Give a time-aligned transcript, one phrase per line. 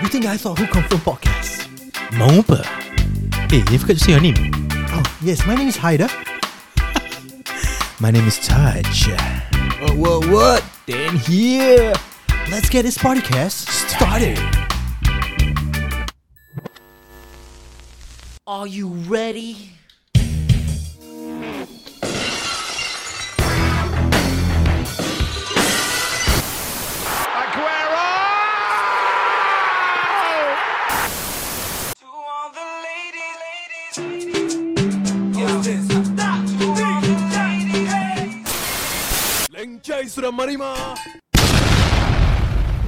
[0.00, 1.68] You think I thought Who Confirm podcast?
[2.16, 2.64] Mau apa?
[3.52, 4.32] Hey, you forgot to say your name.
[4.96, 6.08] Oh, yes, my name is Haida.
[8.00, 9.12] My name is Taj.
[9.84, 10.64] What, what, what?
[10.88, 11.92] Then here.
[12.48, 14.40] Let's get this podcast started.
[18.48, 19.76] Are you ready?
[40.16, 40.58] Ladies.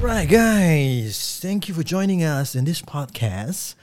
[0.03, 1.39] Right, guys.
[1.41, 3.75] Thank you for joining us in this podcast.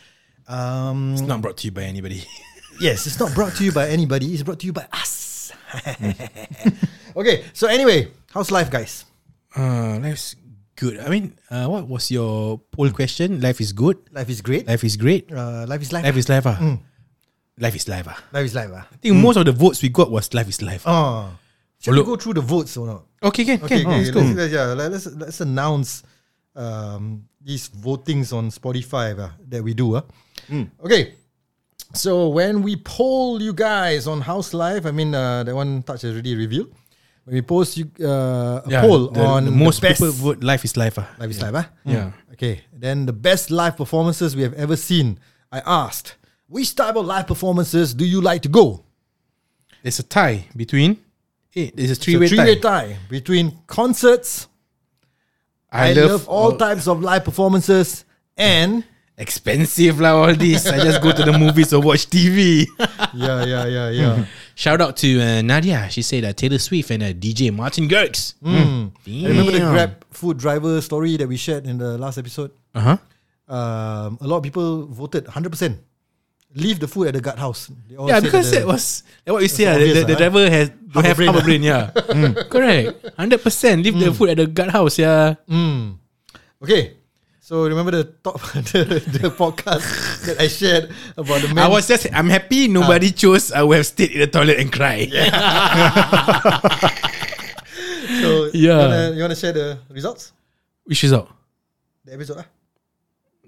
[0.47, 2.25] Um, It's not brought to you by anybody.
[2.81, 4.33] yes, it's not brought to you by anybody.
[4.33, 5.53] It's brought to you by us.
[7.15, 9.05] okay, so anyway, how's life, guys?
[9.55, 10.35] Uh, life's
[10.75, 10.99] good.
[10.99, 13.39] I mean, uh, what was your poll question?
[13.39, 13.97] Life is good.
[14.11, 14.67] Life is great.
[14.67, 15.31] Life is great.
[15.31, 16.03] Uh, life is life.
[16.03, 16.45] Life is life.
[16.45, 16.77] Ah.
[17.59, 18.07] Life is life.
[18.09, 18.19] Ah.
[18.33, 18.71] life is life.
[18.73, 18.87] ah.
[18.91, 20.83] I think most of the votes we got was life is life.
[20.87, 21.31] Oh,
[21.79, 23.03] shall we go through the votes or not?
[23.23, 23.91] okay, can, Okay, can.
[23.91, 26.03] Oh, okay, let's let's, let's, yeah, let- let's let's announce
[26.55, 29.95] um, these votings on Spotify uh, that we do.
[29.95, 30.01] Uh.
[30.83, 31.13] Okay,
[31.93, 36.01] so when we poll you guys on House Life, I mean uh, that one touch
[36.03, 36.71] has already revealed.
[37.25, 40.41] When we post you uh, a Yeah, poll the, on the most the people vote
[40.43, 40.97] life is life.
[40.97, 41.07] Ah.
[41.19, 41.69] Life is Life, ah?
[41.85, 42.11] Yeah.
[42.33, 45.19] Okay, then the best live performances we have ever seen.
[45.51, 46.15] I asked,
[46.47, 48.83] which type of live performances do you like to go?
[49.83, 50.97] There's a tie between.
[51.49, 52.93] Hey, there's a It's a three-way three-way tie.
[52.93, 54.47] tie between concerts.
[55.71, 58.05] I, love, all types of live performances
[58.35, 58.83] and
[59.19, 60.63] Expensive lah all this.
[60.63, 62.63] I just go to the movies or watch TV.
[63.13, 64.25] yeah, yeah, yeah, yeah.
[64.55, 65.91] Shout out to uh, Nadia.
[65.91, 68.39] She said uh, Taylor Swift and uh, DJ Martin Garrix.
[68.39, 69.59] I remember the.
[69.59, 72.51] Grab food driver story that we shared in the last episode.
[72.73, 72.97] Uh huh.
[73.53, 75.75] Um, a lot of people voted 100%.
[76.55, 77.69] Leave the food at the guard house.
[77.85, 79.65] Yeah, said because that that was what you say.
[79.69, 80.17] That's ah, the, obvious, the, the ah.
[80.17, 81.45] driver has don't Half have brain, half a ah.
[81.45, 81.61] brain.
[81.61, 82.49] Yeah, Mm.
[82.49, 82.89] correct.
[83.17, 83.83] Hundred percent.
[83.85, 84.97] Leave the food at the guard house.
[84.97, 85.35] Yeah.
[85.45, 86.01] Mm.
[86.63, 86.97] Okay.
[87.37, 88.41] So remember the top
[88.73, 91.65] the, the podcast that I shared about the man.
[91.65, 92.05] I was just.
[92.13, 93.51] I'm happy nobody chose.
[93.53, 95.09] I would have stayed in the toilet and cried.
[98.21, 98.53] so Yeah.
[98.53, 100.33] You wanna, you wanna share the results?
[100.85, 101.29] Which is out
[102.05, 102.47] The episode ah?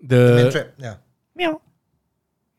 [0.02, 0.68] the Man trap.
[0.78, 1.02] Yeah.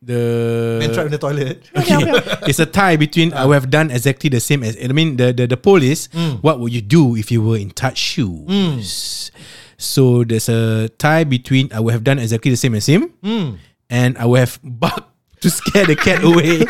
[0.03, 1.71] The Man trap in the toilet.
[1.77, 1.97] Okay.
[2.51, 5.33] it's a tie between I would have done exactly the same as I mean the
[5.33, 6.43] the, the poll is mm.
[6.43, 8.77] what would you do if you were in touch mm.
[8.77, 9.31] shoes?
[9.79, 13.59] So there's a tie between I would have done exactly the same as him mm.
[13.89, 15.09] and I would have barked
[15.41, 16.63] to scare the cat away.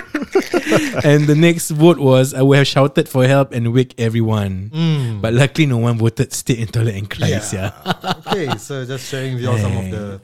[1.04, 4.72] and the next vote was I would have shouted for help and wake everyone.
[5.20, 7.36] But luckily no one voted stay in toilet and cry.
[7.52, 7.72] Yeah.
[8.28, 10.20] okay, so just sharing with you all some of the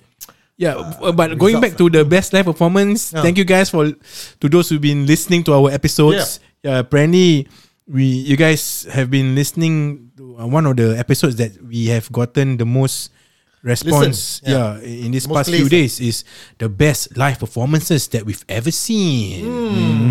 [0.58, 3.22] Yeah, uh, but going back to the best live performance, Yeah.
[3.22, 6.42] thank you guys for to those who've been listening to our episodes.
[6.66, 7.46] Yeah, apparently
[7.86, 12.10] we you guys have been listening to uh, one of the episodes that we have
[12.10, 13.14] gotten the most
[13.62, 14.42] response.
[14.42, 14.78] Listen, yeah.
[14.78, 15.06] yeah.
[15.06, 16.24] in this Most past few days is
[16.58, 19.44] the best live performances that we've ever seen.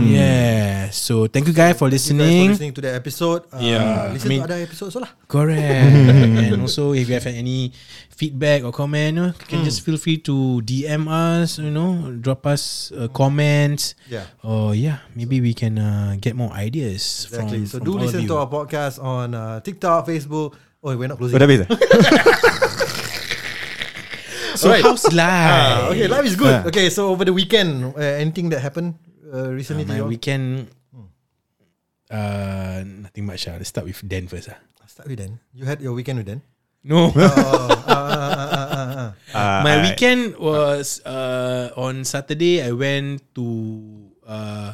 [0.07, 2.47] Yeah, so thank you guys for you guys for listening.
[2.49, 3.43] listening to the episode.
[3.51, 5.11] Uh, Yeah, listen I mean- to other episodes also lah.
[5.27, 5.59] Correct.
[6.47, 7.71] and also, if you have any
[8.15, 11.59] feedback or comment, you, know, you can just feel free to DM us.
[11.59, 13.95] You know, drop us uh, comments.
[14.07, 14.25] Yeah.
[14.43, 17.67] Or yeah, maybe we can uh, get more ideas Exactly.
[17.67, 17.67] from.
[17.67, 18.31] so from do all of listen you.
[18.31, 20.55] to our podcast on uh, TikTok, Facebook.
[20.83, 21.35] Oh, we're not closing.
[21.35, 22.53] Oh, dah habis?
[24.57, 24.83] So Alright.
[24.83, 25.21] how's life?
[25.53, 26.49] Ah, okay, life is good.
[26.51, 26.67] Ah.
[26.69, 28.97] Okay, so over the weekend, uh, anything that happened
[29.29, 29.85] uh, recently?
[29.85, 30.73] to Uh, my weekend.
[32.09, 33.47] Uh, nothing much.
[33.47, 33.59] Uh.
[33.59, 34.49] Let's start with Dan first.
[34.49, 34.57] Uh.
[34.87, 35.37] Start with Dan.
[35.53, 36.41] You had your weekend with Dan.
[36.87, 37.11] No.
[37.11, 39.09] Oh, ah, ah, ah, ah, ah, ah.
[39.35, 42.63] Ah, my weekend was uh, on Saturday.
[42.63, 43.43] I went to
[44.23, 44.71] uh,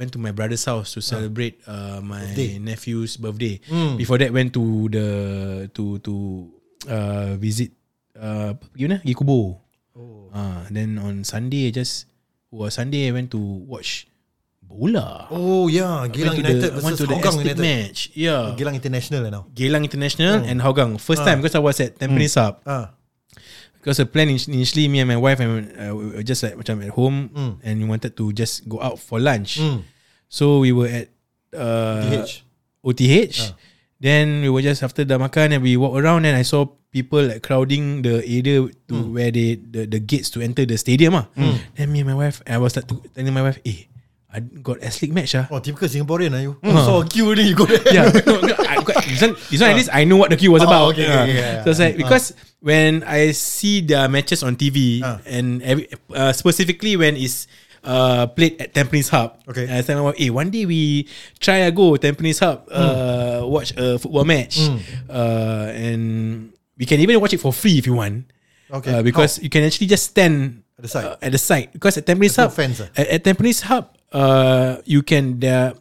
[0.00, 2.56] went to my brother's house to celebrate uh, my Birthday.
[2.56, 3.60] nephew's birthday.
[3.68, 4.00] Mm.
[4.00, 5.08] Before that, went to the
[5.76, 6.14] to to
[6.88, 7.76] uh, visit
[8.20, 9.60] uh, you know, pergi kubur.
[9.96, 10.28] Oh.
[10.32, 12.06] Uh, then on Sunday, I just
[12.52, 13.08] was Sunday.
[13.08, 14.08] I went to watch
[14.60, 15.28] bola.
[15.30, 17.62] Oh yeah, Gilang to United the, versus the Hougang United.
[17.62, 18.10] match.
[18.12, 19.46] Yeah, Gilang International now.
[19.54, 20.98] Geylang International and Hougang.
[21.00, 21.32] First Ah.
[21.32, 22.60] time because I was at Tampines Hub.
[22.66, 22.92] Ah,
[23.78, 26.58] Because the plan in- initially, me and my wife and uh, we were just like
[26.58, 27.52] macam at home Mm.
[27.62, 29.62] and we wanted to just go out for lunch.
[29.62, 29.86] mm.
[30.26, 31.06] So we were at
[31.54, 32.42] uh, TH.
[32.82, 33.38] OTH.
[33.46, 33.54] Ah.
[34.02, 36.66] Then we were just after dah makan and we walk around and I saw
[36.96, 39.12] people like crowding the area to Mm.
[39.12, 41.28] where they the, the gates to enter the stadium ah.
[41.76, 43.84] Then me and my wife, I was like to, telling my wife, eh,
[44.32, 45.44] I got S League match ah.
[45.52, 46.56] Oh, typical Singaporean are you?
[46.64, 46.72] Mm.
[46.72, 47.84] You saw a queue then you go there.
[47.92, 50.52] yeah, no, no, I this, one, this one at least I know what the queue
[50.56, 50.96] was Oh, about.
[50.96, 51.22] okay, Yeah.
[51.28, 52.02] okay, yeah, So it's like yeah.
[52.08, 52.24] because
[52.64, 55.20] when I see their matches on TV Ah.
[55.28, 57.44] and every, uh, specifically when it's
[57.86, 59.38] uh, played at Tampines Hub.
[59.46, 59.70] Okay.
[59.70, 61.06] I tell my wife, hey, one day we
[61.38, 62.74] try a go Tampines Hub, Hmm.
[62.74, 64.58] uh, watch a football match,
[65.06, 68.28] uh, and we can even watch it for free if you want.
[68.70, 68.94] Okay.
[68.94, 71.04] Uh, because you can actually just stand At the side.
[71.06, 72.88] uh, at the side because at Tampines There's no Hub, fence, ah?
[72.98, 75.72] at, at Tampines Hub, uh, you can there are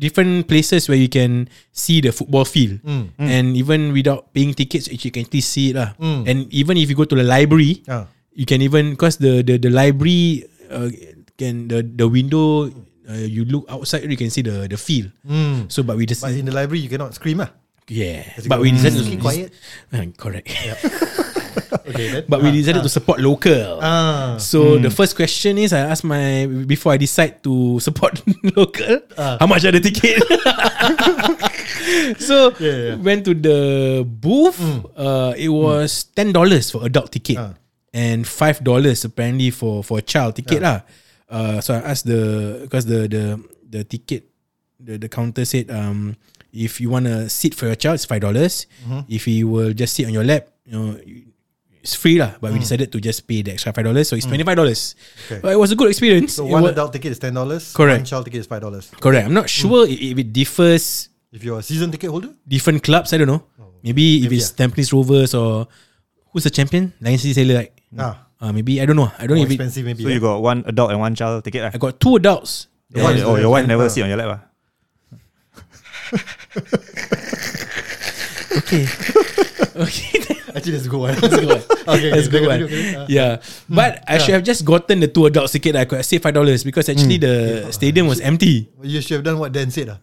[0.00, 3.12] different places where you can see the football field, Mm.
[3.20, 5.92] and even without paying tickets, you can still see it lah.
[6.00, 8.08] And even if you go to the library, Ah.
[8.32, 10.88] you can even because the the the library uh,
[11.36, 12.68] can the the window.
[13.10, 15.10] Uh, you look outside, you can see the the field.
[15.26, 15.66] Mm.
[15.66, 17.50] So, but we just But in the library, you cannot scream ah.
[17.90, 19.50] Yeah, but we decided "Mm, to keep quiet."
[19.90, 20.46] Uh, correct.
[21.90, 22.06] Okay.
[22.14, 22.22] Then.
[22.30, 23.82] But we decided to support local.
[23.82, 24.38] Ah.
[24.38, 28.22] So the first question is I ask my before I decide to support
[28.58, 29.38] local, Ah.
[29.42, 30.22] how much are the ticket?
[32.22, 32.94] so Yeah, yeah.
[33.02, 33.58] went to the
[34.06, 34.58] booth.
[34.94, 37.54] Uh, it was ten dollars for adult ticket Ah.
[37.94, 40.86] and five dollars apparently for for child ticket lah.
[41.30, 43.24] Uh, so I asked the because the the
[43.66, 44.26] the ticket
[44.78, 46.14] the the counter said um
[46.52, 48.66] if you want to sit for your child it's five dollars.
[48.84, 49.00] Mm-hmm.
[49.08, 50.98] If he will just sit on your lap, you know.
[51.80, 54.28] It's free lah, but we decided to just pay the extra five dollars, so it's
[54.28, 54.92] twenty five dollars.
[55.24, 55.40] Okay.
[55.40, 56.36] But it was a good experience.
[56.36, 57.72] So It one wa- adult ticket is ten dollars.
[57.72, 58.04] Correct.
[58.04, 58.92] One child ticket is five dollars.
[59.00, 59.24] Correct.
[59.24, 63.14] I'm not sure i- if it differs If you're a season ticket holder, different clubs.
[63.14, 63.48] I don't know.
[63.80, 65.72] Maybe, if maybe it's Tampines Rovers or
[66.36, 66.92] who's the champion?
[67.00, 67.64] Lion City Sailor.
[67.64, 67.72] Right?
[67.96, 69.08] ah, Uh, maybe I don't know.
[69.16, 70.04] I don't know more if it, maybe.
[70.04, 71.72] So you got one adult and one child ticket lah.
[71.72, 72.68] I got two adults.
[72.92, 74.40] The one is oh, your wife never sit on your lap ah.
[78.50, 78.82] Okay.
[79.78, 80.10] okay.
[80.50, 81.14] Actually, that's a good one.
[81.14, 81.62] That's a good one.
[81.86, 82.62] okay, That's a good one.
[82.66, 83.06] okay, ah.
[83.06, 83.70] Yeah, mm.
[83.70, 85.78] but I should have just gotten the two adults ticket.
[85.78, 87.26] I could have saved five dollars because actually mm.
[87.30, 87.34] the
[87.70, 88.66] stadium was empty.
[88.82, 89.94] You should have done what Dan said.
[89.94, 89.98] Ah.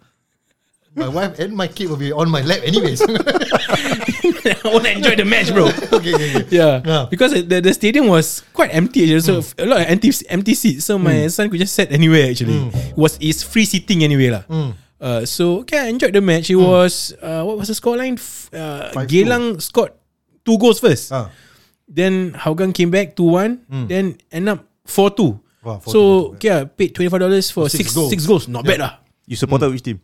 [0.98, 3.04] My wife and my kid will be on my lap anyways.
[3.06, 5.70] I want to enjoy the match, bro.
[6.00, 6.46] okay, okay, okay.
[6.50, 7.06] Yeah, Yeah.
[7.06, 9.06] because the the stadium was quite empty.
[9.06, 9.62] actually, So mm.
[9.62, 10.88] a lot of empty empty seats.
[10.88, 12.32] So my son could just sit anywhere.
[12.32, 14.48] Actually, it was it's free seating anyway lah.
[14.98, 16.50] Uh, so okay, I enjoyed the match.
[16.50, 18.18] It was uh, what was the scoreline?
[18.50, 19.94] Uh, Five Geylang scored
[20.44, 21.14] two goals first.
[21.14, 21.30] Ah.
[21.88, 23.62] Then Hougang came back two one.
[23.70, 25.40] Then end up four two.
[25.64, 26.00] Wow, 4-2, so
[26.40, 28.10] okay, I paid twenty five dollars for six six goals.
[28.10, 28.46] six goals.
[28.48, 28.94] Not bad lah.
[29.28, 30.00] You supported which team?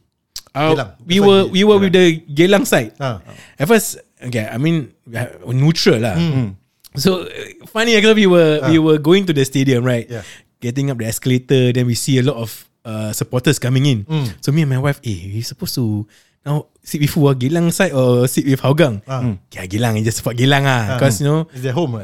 [0.54, 0.90] Uh, Geylang.
[1.08, 2.94] we That's were we were with the Geylang side.
[3.00, 3.24] Ah.
[3.58, 6.14] At first, okay, I mean uh, neutral lah.
[6.20, 6.60] Hmm.
[7.00, 10.22] So uh, funny because we were we were going to the stadium right, Ah.
[10.22, 10.24] Yeah.
[10.62, 11.72] getting up the escalator.
[11.74, 12.52] Then we see a lot of
[12.86, 14.00] uh, supporters coming in.
[14.04, 14.28] Hmm.
[14.40, 16.08] So me and my wife, eh, we supposed to
[16.46, 17.28] now sit with who?
[17.28, 19.00] ah, Geylang side or sit with Hougang?
[19.08, 19.24] Ah.
[19.24, 19.40] Mm.
[19.56, 19.96] Yeah, Geylang.
[19.96, 21.96] I just support Geylang ah, because you know, Is their home?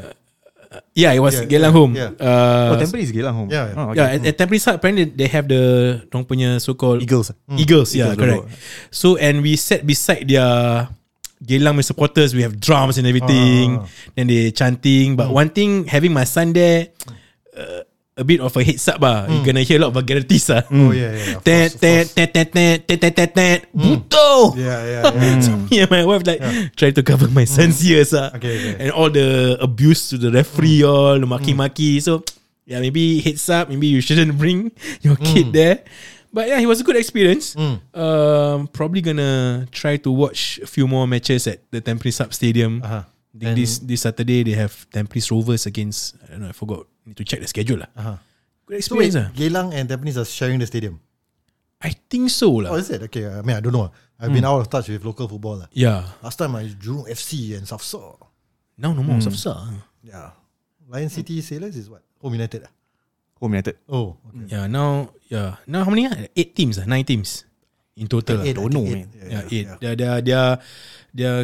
[0.94, 1.92] yeah, it was Yeah, Geylang yeah, home.
[1.98, 2.10] yeah.
[2.16, 3.50] Uh, oh, Tampines is Geylang home.
[3.52, 3.76] Yeah, yeah.
[3.76, 4.00] Oh, okay.
[4.00, 5.62] Yeah, at, at Tampines Hub, apparently they have the
[6.08, 7.32] dong punya so-called Eagles.
[7.58, 8.42] Eagles, yeah, Eagles correct.
[8.48, 8.56] logo.
[8.94, 10.88] So and we sat beside their
[11.44, 12.32] Geylang punya supporters.
[12.32, 13.84] We have drums and everything.
[13.84, 13.88] Ah.
[14.16, 15.16] Then they chanting.
[15.20, 16.92] But one thing, having my son there,
[17.56, 17.84] uh,
[18.20, 19.24] a bit of a heads up ah.
[19.26, 20.62] You're gonna hear a lot of vulgarities ah.
[20.70, 21.36] Oh yeah, yeah.
[21.40, 22.14] of Tet course, of tet course.
[22.14, 25.40] tet tet tet tet tet tet tet Buto Yeah, yeah, yeah.
[25.40, 26.40] So me and my wife like
[26.76, 28.30] Trying to cover my son's ears ah.
[28.36, 28.74] Okay, okay.
[28.84, 32.22] And all the abuse to the referee All the maki-maki So
[32.68, 34.70] Yeah maybe heads up Maybe you shouldn't bring
[35.02, 35.82] Your kid there
[36.30, 37.58] But yeah, it was a good experience.
[37.90, 42.78] Um, probably gonna try to watch a few more matches at the Tampines Hub Stadium.
[42.86, 43.02] Uh-huh.
[43.34, 46.14] This this Saturday they have Tampines Rovers against.
[46.22, 46.50] I don't know.
[46.50, 46.86] I forgot.
[47.06, 47.90] Need to check the schedule lah.
[47.96, 48.16] Uh-huh.
[48.68, 49.28] Good So wait, experience lah.
[49.34, 51.00] Geylang and Tampines are sharing the stadium.
[51.80, 52.76] I think so Oh, lah.
[52.76, 53.00] is it?
[53.08, 53.88] Okay, I mean, I don't know.
[54.20, 55.64] I've been out of touch with local football.
[55.64, 55.68] lah.
[55.72, 56.04] Yeah.
[56.20, 58.20] Last time I Jurong FC and Safsa.
[58.76, 59.56] Now no more Safsa.
[60.04, 60.36] Yeah.
[60.92, 62.04] Lion City Sailors is what?
[62.20, 62.68] Home United.
[62.68, 62.72] ah?
[63.40, 63.80] Home United.
[63.88, 64.52] Oh, okay.
[64.52, 64.68] Yeah.
[64.68, 65.56] Now yeah.
[65.64, 66.04] Now how many?
[66.36, 66.84] Eight teams ah.
[66.84, 67.48] Nine teams
[67.96, 68.44] in total.
[68.44, 68.60] Eight, lah.
[68.60, 69.08] I don't know, think man.
[69.16, 69.32] eight.
[69.32, 69.66] Yeah, eight.
[69.80, 70.46] Their their their
[71.16, 71.34] their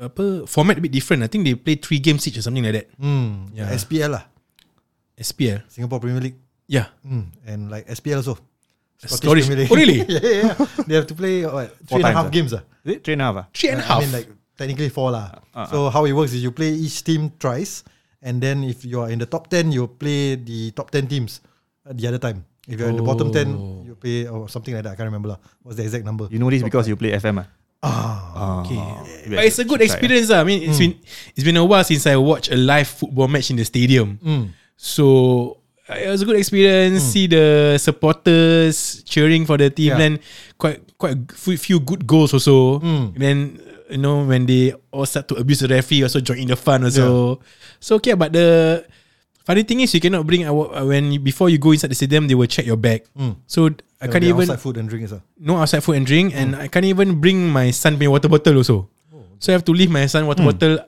[0.00, 1.20] apa format a bit different.
[1.20, 2.88] I think they play three games each or something like that.
[2.96, 3.52] Hmm.
[3.52, 3.68] Yeah.
[3.76, 4.24] SPL lah.
[5.18, 5.62] SPL.
[5.68, 6.38] Singapore Premier League.
[6.66, 6.86] Yeah.
[7.06, 7.32] Hmm.
[7.46, 8.38] And like SPL also.
[9.02, 9.72] Scottish- Premier League.
[9.72, 9.98] Oh, really?
[10.08, 10.54] yeah, yeah, yeah.
[10.86, 12.30] They have to play what, three and a times, half ah?
[12.30, 12.52] games.
[12.54, 12.62] ah.
[12.84, 13.36] Is it three and a half?
[13.36, 13.46] ah?
[13.52, 14.00] Three and a I half.
[14.02, 15.42] mean, like technically four lah.
[15.54, 17.82] Uh, so how it works is you play each team twice,
[18.22, 21.42] and then if you are in the top ten, you play the top ten teams
[21.82, 22.46] uh, the other time.
[22.70, 24.94] If you're in the bottom 10, you play or something like that.
[24.94, 25.38] I can't remember lah.
[25.66, 26.30] What's the exact number?
[26.30, 27.46] You know this because you play FM ah.
[27.82, 28.78] Ah, Okay.
[28.78, 29.42] Yeah.
[29.42, 30.30] But it's a good experience.
[30.30, 30.40] lah.
[30.40, 30.94] I mean, it's been
[31.34, 34.14] it's been a while since I watched a live football match in the stadium.
[34.22, 34.54] Mm.
[34.82, 37.06] So it was a good experience.
[37.06, 39.94] See the supporters cheering for the team.
[39.94, 39.98] Yeah.
[40.02, 40.12] Then
[40.58, 42.82] quite quite a few- good goals also.
[42.82, 43.06] Mm.
[43.14, 43.36] Then
[43.86, 46.82] you know when they all start to abuse the referee, also join in the fun
[46.82, 47.38] also.
[47.78, 48.82] So okay, but the
[49.46, 51.98] funny thing is you cannot bring our uh, when you, before you go inside the
[51.98, 53.06] stadium, they will check your bag.
[53.14, 53.38] Mm.
[53.46, 53.70] So
[54.02, 55.14] I can't even outside food and drinks.
[55.14, 55.22] ah.
[55.38, 58.58] no outside food and drink, and I can't even bring my son punya water bottle
[58.58, 58.90] also.
[59.38, 60.78] So I have to leave my son water bottle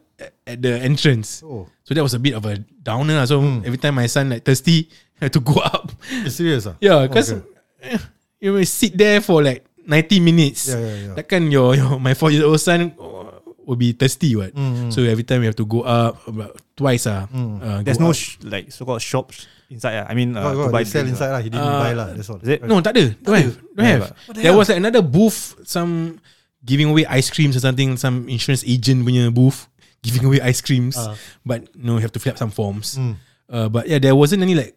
[0.46, 1.42] at the entrance.
[1.42, 1.66] Oh.
[1.84, 3.18] So that was a bit of a downer.
[3.20, 3.26] lah.
[3.26, 4.88] So every time my son like thirsty,
[5.20, 5.90] I had to go up.
[6.10, 6.76] You serious ah?
[6.80, 7.98] yeah, because Okay.
[8.40, 10.68] you will sit there for like 90 minutes.
[10.68, 11.14] Yeah, yeah, yeah.
[11.18, 14.54] Takkan your, your my four year old son uh, will be thirsty, what?
[14.54, 17.06] Mm, So every time we have to go up about twice.
[17.06, 20.04] Ah, uh, There's go no sh- like so-called shops inside.
[20.04, 20.06] ah.
[20.08, 21.38] I mean, uh, Oh, to God, buy sell inside ah.
[21.38, 21.42] lah.
[21.44, 22.08] He didn't Uh, buy lah.
[22.16, 22.40] That's all.
[22.40, 22.64] Is it?
[22.64, 23.12] No, tak ada.
[23.22, 23.54] Don't have.
[23.76, 24.04] Don't have.
[24.34, 26.20] There was like another booth, some
[26.64, 29.68] giving away ice creams or something, some insurance agent punya booth
[30.04, 30.94] giving away ice creams.
[30.94, 31.16] Ah.
[31.42, 33.00] But no, you have to fill up some forms.
[33.00, 33.16] Mm.
[33.48, 34.76] Uh, but yeah, there wasn't any like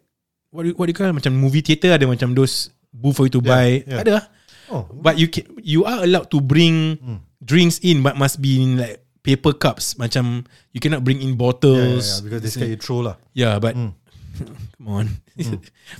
[0.50, 3.32] what do, what do you call macam movie theater ada macam those booth for you
[3.36, 3.68] to Yeah, buy.
[3.84, 4.00] yeah.
[4.00, 4.12] Tak ada.
[4.16, 4.24] lah.
[4.68, 7.20] Oh, But you can, you are allowed to bring Hmm.
[7.40, 9.96] drinks in, but must be in like paper cups.
[9.96, 12.04] Macam you cannot bring in yeah, yeah, bottles.
[12.04, 13.16] yeah, because they scared you throw lah.
[13.32, 13.92] Yeah, but Mm.
[14.78, 15.06] come on,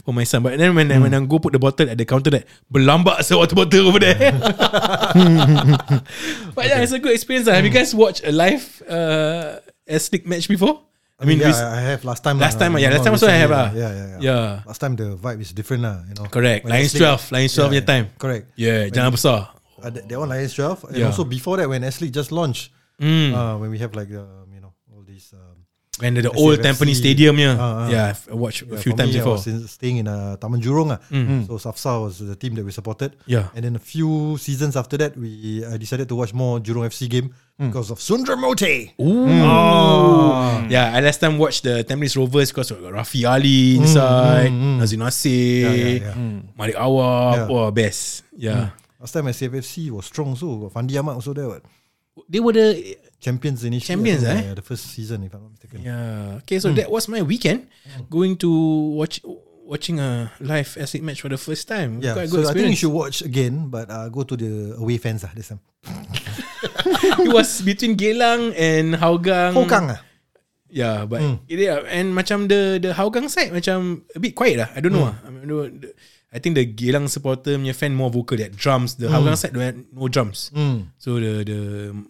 [0.05, 0.43] for my son.
[0.43, 3.21] But then when I, when I go put the bottle at the counter, that berlambak
[3.27, 4.15] the water bottle over there.
[6.55, 7.47] but yeah, it's a good experience.
[7.47, 7.55] lah.
[7.55, 9.59] Have you guys watched a live uh,
[9.99, 10.83] Slick match before?
[11.19, 12.39] I mean, yeah, I have last time.
[12.39, 13.69] last lah, time, yeah, not last time also I have lah.
[13.75, 14.47] Yeah, yeah, yeah, Yeah.
[14.63, 16.07] Last time the vibe is different lah.
[16.07, 16.31] You know.
[16.31, 16.63] correct.
[16.63, 18.05] When Lions Aslick- 12, Lions 12 Yeah, time.
[18.15, 18.45] Correct.
[18.55, 19.39] Yeah, jangan besar.
[19.83, 21.11] Uh, that, that one Lions 12 and Yeah.
[21.11, 23.31] also before that when Ashley just launched Mm.
[23.31, 25.31] uh, when we have like um, you know all these
[25.99, 27.89] When the, the old Tampines Stadium, yeah, uh, uh.
[27.91, 29.33] yeah, I've watched a yeah, few for times me, before.
[29.33, 30.99] I was in, staying in uh, Taman Jurong ah.
[31.11, 31.47] Mm.
[31.51, 33.49] so Safsa was the team that we supported Yeah.
[33.55, 37.09] and then a few seasons after that we I decided to watch more Jurong FC
[37.11, 37.75] game Mm.
[37.75, 39.27] because of Sundramote Ooh.
[39.27, 40.63] Oh.
[40.71, 44.79] Yeah, I last time watched the Tampines Rovers because of Rafi Ali inside, mm, mm.
[44.79, 46.15] Nazir Nasir, Yeah, yeah, yeah.
[46.57, 47.51] Malik Awab, Yeah.
[47.51, 48.23] oh best.
[48.39, 48.71] Yeah.
[49.03, 51.63] last time SAFC was strong so Fandi Ahmad also there what?
[52.31, 54.41] They were the champions initially Champions, eh?
[54.47, 56.39] yeah, the first season if I'm not mistaken Yeah.
[56.47, 57.67] Okay, so that was my weekend
[58.07, 58.51] going to
[58.95, 59.19] watch
[59.69, 62.01] watching a live Essex match for the first time.
[62.01, 62.79] Yeah, Quite so good I think you experience.
[62.81, 65.61] should watch again, but uh, go to the away fans ah this time.
[67.21, 69.53] it was between Geylang and Hougang.
[69.55, 70.01] Hougang ah.
[70.69, 71.37] Yeah, but Mm.
[71.49, 74.69] yeah, and macam the the Hougang side macam a bit quiet lah.
[74.77, 75.13] I don't know Mm.
[75.13, 75.17] ah.
[75.25, 75.95] I, mean, the- the-
[76.29, 79.01] I think the Geylang supporter punya fan more vocal that drums.
[79.01, 80.53] The Hougang side don't have no drums.
[80.53, 80.93] Mm.
[81.01, 81.59] So the the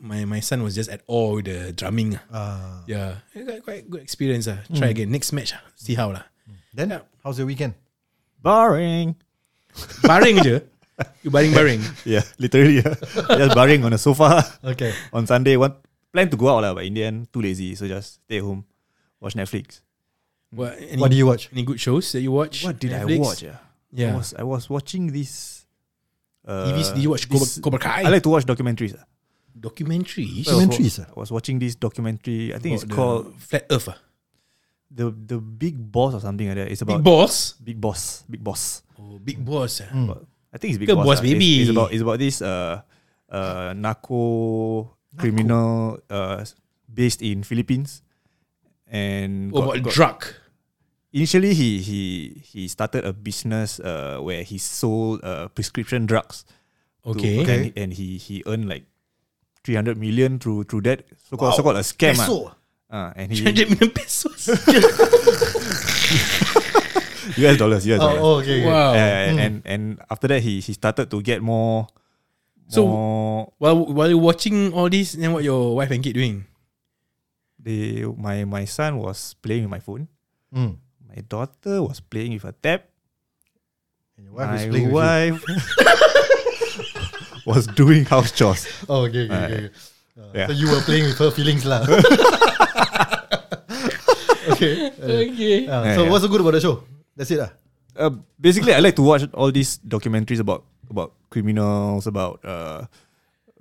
[0.03, 2.19] my my son was just at all with the drumming.
[2.35, 2.35] ah.
[2.35, 4.59] Uh, Yeah, got quite good experience ah.
[4.75, 5.63] Try again next match ah.
[5.79, 6.27] See how lah.
[6.75, 7.07] then Yeah.
[7.23, 7.79] how's your weekend?
[8.43, 9.15] Boring.
[10.03, 10.63] Baring je.
[11.23, 11.79] You baring baring.
[12.05, 12.83] Yeah, literally.
[12.83, 12.99] yeah.
[13.39, 14.91] just barring on the sofa Okay.
[15.15, 15.55] on Sunday.
[15.55, 15.79] One
[16.11, 17.75] plan to go out lah, but in the end, too lazy.
[17.79, 18.67] So just stay home,
[19.23, 19.79] watch Netflix.
[20.51, 21.51] What, any, What do you watch?
[21.55, 22.65] any good shows that you watch?
[22.67, 23.15] What did Netflix?
[23.15, 23.43] I watch?
[23.47, 23.59] Yeah,
[23.93, 24.13] Yeah.
[24.13, 25.65] I was I was watching this.
[26.47, 28.03] Uh, TVs, did you watch this- Cobra Kai?
[28.05, 28.97] I like to watch documentaries.
[29.59, 30.49] documentaries.
[30.49, 31.13] I was Documentaries, wa-?
[31.17, 32.55] I was watching this documentary.
[32.55, 33.89] I think it's About the called Flat Earth.
[33.93, 33.99] ah.
[34.91, 36.69] the the Big Boss or something like that.
[36.73, 37.53] It's Big about Boss.
[37.61, 38.25] Big Boss.
[38.31, 38.83] Big Boss.
[38.99, 39.83] Oh, Big Boss.
[39.85, 39.93] ah.
[39.93, 40.25] Mm.
[40.53, 41.05] I think it's Big Ke Boss.
[41.05, 41.25] Boss ah.
[41.29, 42.81] It's- It's, about it's about this uh
[43.29, 44.89] uh narco
[45.21, 46.41] criminal uh
[46.89, 48.01] based in Philippines,
[48.89, 50.19] and Oh, got- about got- drug.
[51.13, 52.01] Initially he he
[52.45, 56.45] he started a business uh where he sold uh prescription drugs.
[56.45, 56.55] to-
[57.17, 57.41] Okay.
[57.41, 57.73] Okay.
[57.73, 58.85] And, and he he earned like
[59.65, 62.19] three hundred million through through that so called so called a scam.
[62.21, 62.27] ah.
[62.27, 62.39] Peso.
[62.89, 64.49] Uh, and he 300 million pesos.
[67.37, 68.21] US dollars, US dollars.
[68.25, 68.65] Oh, okay.
[68.65, 68.67] okay.
[68.67, 68.93] wow.
[68.97, 71.87] Uh, and and after that he he started to get more
[72.69, 76.45] So- more While while you're watching all this, then what your wife and kid doing?
[77.59, 80.09] they my my son was playing with my phone.
[80.55, 80.77] Mm.
[81.09, 82.85] My daughter was playing with a tap.
[84.17, 84.95] And your wife is my playing you.
[84.95, 85.41] wife
[87.49, 88.67] was doing house chores.
[88.89, 89.55] Oh, okay, okay, okay.
[89.55, 89.71] okay.
[90.19, 90.47] Uh, Yeah.
[90.51, 91.81] So you were playing with her feelings lah.
[94.53, 94.91] okay.
[94.99, 95.67] Uh, Okay.
[95.71, 96.11] uh, so yeah.
[96.11, 96.83] what's so good about the show?
[97.17, 97.51] That's it lah.
[97.99, 102.87] Uh, basically, I like to watch all these documentaries about about criminals, about uh,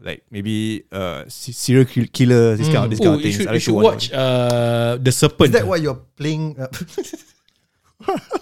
[0.01, 3.37] like maybe uh serial killers, this kind of this kind Oh, of you things.
[3.37, 5.49] should, I you like to should watch uh, The Serpent.
[5.49, 6.57] Is that why you're playing?
[6.59, 6.67] Uh,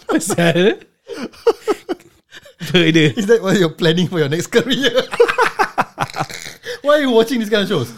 [0.10, 0.84] Pasal
[2.66, 3.12] Apa dia?
[3.16, 4.92] is that why you're planning for your next career?
[6.84, 7.92] why are you watching these kind of shows?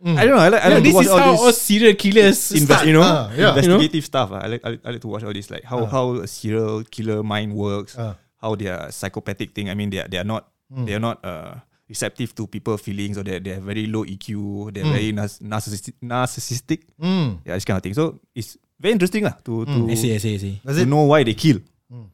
[0.00, 0.40] I don't know.
[0.40, 2.64] I like, I like this to watch is all how this all serial killers invest,
[2.72, 3.04] start, you know?
[3.04, 3.52] Ah, yeah.
[3.60, 3.76] You know?
[3.76, 4.28] investigative stuff.
[4.32, 4.40] ah.
[4.40, 6.80] I like, I like I like to watch all this like how how a serial
[6.88, 8.16] killer mind works, Ah.
[8.40, 9.68] how their psychopathic thing.
[9.68, 13.18] I mean, they are they are not they are not uh receptive to people feelings
[13.20, 14.72] or they they have very low EQ.
[14.72, 16.88] They're very nar- narcissistic, narcissistic.
[16.96, 17.44] Mm.
[17.44, 17.92] Yeah, this kind of thing.
[17.92, 20.54] So it's very interesting lah to to, I see, I see, I see.
[20.64, 20.88] Does to it?
[20.88, 21.60] know why they kill.
[21.92, 22.08] Mm.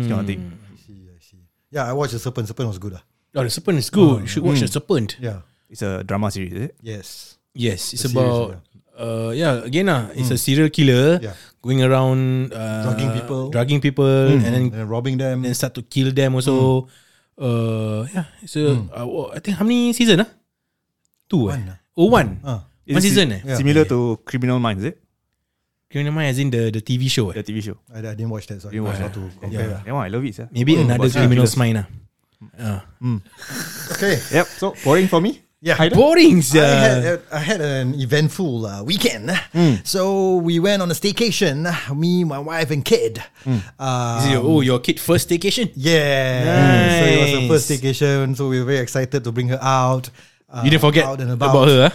[0.00, 0.40] This kind of thing.
[0.52, 1.40] I see, I see.
[1.72, 2.46] Yeah, I watched the Serpent.
[2.48, 2.94] Serpent was good.
[2.96, 3.04] Ah.
[3.36, 4.20] Oh, The Serpent is good.
[4.22, 5.16] You should watch The Serpent.
[5.20, 5.40] Yeah.
[5.72, 6.76] It's a drama series, is it?
[6.84, 7.40] Yes.
[7.56, 8.60] Yes, it's The series, about
[8.92, 11.32] uh yeah again ah it's a serial killer Yeah.
[11.64, 13.42] going around uh, Drugging people.
[13.48, 15.40] drugging people and then And then robbing them.
[15.40, 16.88] then start to kill them also.
[17.40, 20.28] Uh yeah, it's a uh, oh, I think how many season ah?
[21.24, 21.72] Two One eh?
[21.72, 21.78] ah.
[21.96, 22.36] Oh one.
[22.44, 22.68] Ah.
[22.84, 23.40] Is One it season si- eh?
[23.48, 23.56] Yeah.
[23.56, 25.00] Similar to Criminal Minds, is it?
[25.92, 27.34] Criminal Minds as in the, the TV show eh?
[27.42, 27.76] The TV show.
[27.94, 29.68] I, I didn't watch that, so I Didn't watch don't know to compare.
[29.68, 30.48] Yeah, that one I love it, sir.
[30.50, 31.86] Maybe Mm, another but- Criminal's Mind lah.
[32.58, 32.80] Uh.
[33.92, 34.18] Okay.
[34.32, 34.46] Yep.
[34.58, 35.42] So boring for me.
[35.62, 35.78] Yeah.
[35.78, 35.94] Haida?
[35.94, 37.20] Boring I had, sia.
[37.30, 39.30] I had an eventful uh, weekend.
[39.86, 43.22] So we went on a staycation, me, my wife, and kid.
[43.78, 45.70] Uh, Is it your, oh, your kid first staycation?
[45.78, 46.98] yeah.
[46.98, 47.78] So it was the first Nice.
[47.78, 48.34] staycation.
[48.36, 50.10] So we were very excited to bring her out.
[50.50, 51.50] Uh, You didn't forget out and about.
[51.54, 51.80] about her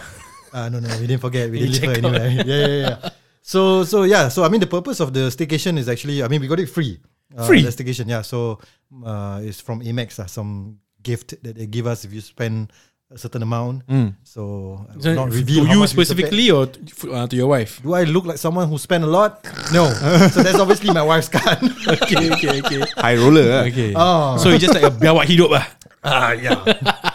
[0.64, 1.50] Uh, no, no, we didn't forget.
[1.52, 2.14] We You didn't leave her check out.
[2.24, 2.44] anywhere.
[2.48, 3.10] yeah, yeah, yeah.
[3.48, 4.28] So, so yeah.
[4.28, 6.68] So I mean, the purpose of the staycation is actually, I mean, we got it
[6.68, 7.00] free.
[7.32, 7.62] Uh, Free?
[7.64, 8.20] The staycation, yeah.
[8.20, 8.60] So
[9.04, 12.72] uh, it's from Amex, uh, some gift that they give us if you spend
[13.10, 13.88] a certain amount.
[14.24, 17.48] So, I will So, not to reveal how you specifically or to, uh, to your
[17.48, 17.80] wife?
[17.82, 19.44] Do I look like someone who spent a lot?
[19.72, 19.88] No.
[20.32, 21.58] so that's obviously my wife's card.
[21.88, 22.80] okay, okay, okay.
[23.00, 23.48] High roller.
[23.48, 23.68] ah.
[23.68, 23.92] Okay.
[23.96, 24.36] Oh.
[24.36, 25.64] So you just like a biawak hidup lah.
[26.04, 26.60] Ah, yeah.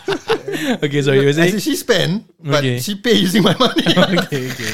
[0.84, 1.60] Okay, so you were As saying.
[1.60, 2.78] she spend, but Okay.
[2.80, 3.84] she pay using my money.
[4.30, 4.72] okay, okay.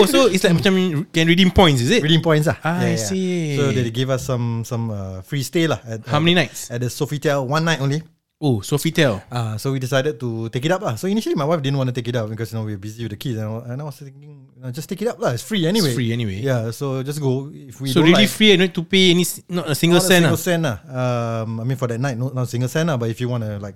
[0.00, 2.00] Oh, so it's like macam can redeem points, is it?
[2.02, 2.56] Redeem points, ah.
[2.64, 3.54] I see.
[3.58, 5.78] So they gave us some some uh, free stay lah.
[5.84, 6.72] At, How many nights?
[6.72, 8.00] At the Sofitel, one night only.
[8.38, 9.18] Oh, Sofitel.
[9.28, 10.94] Uh, so we decided to take it up lah.
[10.94, 12.80] So initially my wife didn't want to take it up because you know we are
[12.80, 15.10] busy with the kids and, I- and I was thinking you know, just take it
[15.10, 15.34] up lah.
[15.34, 15.90] It's free anyway.
[15.92, 16.38] free anyway.
[16.38, 16.70] Yeah.
[16.70, 19.26] So just go if we So don't really like, free and not to pay any
[19.26, 20.46] s- not a single not a cent single ah.
[20.46, 20.76] cent lah.
[20.86, 22.96] Um, I mean for that night, no, not a single cent lah.
[22.96, 23.74] But if you want to like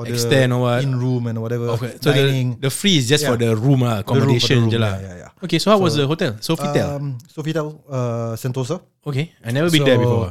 [0.00, 0.80] order Extend or what?
[0.82, 2.56] in room and whatever, Okay, so the, dining.
[2.60, 3.52] the free is just for Yeah.
[3.52, 4.94] the room lah, The room for the accommodation room, je lah.
[4.96, 5.44] yeah, yeah, yeah.
[5.44, 6.32] Okay, so how was So, the hotel?
[6.40, 6.86] Sofitel.
[6.96, 8.80] um, Sofitel uh, Sentosa.
[9.06, 10.30] okay, I never been there So- before.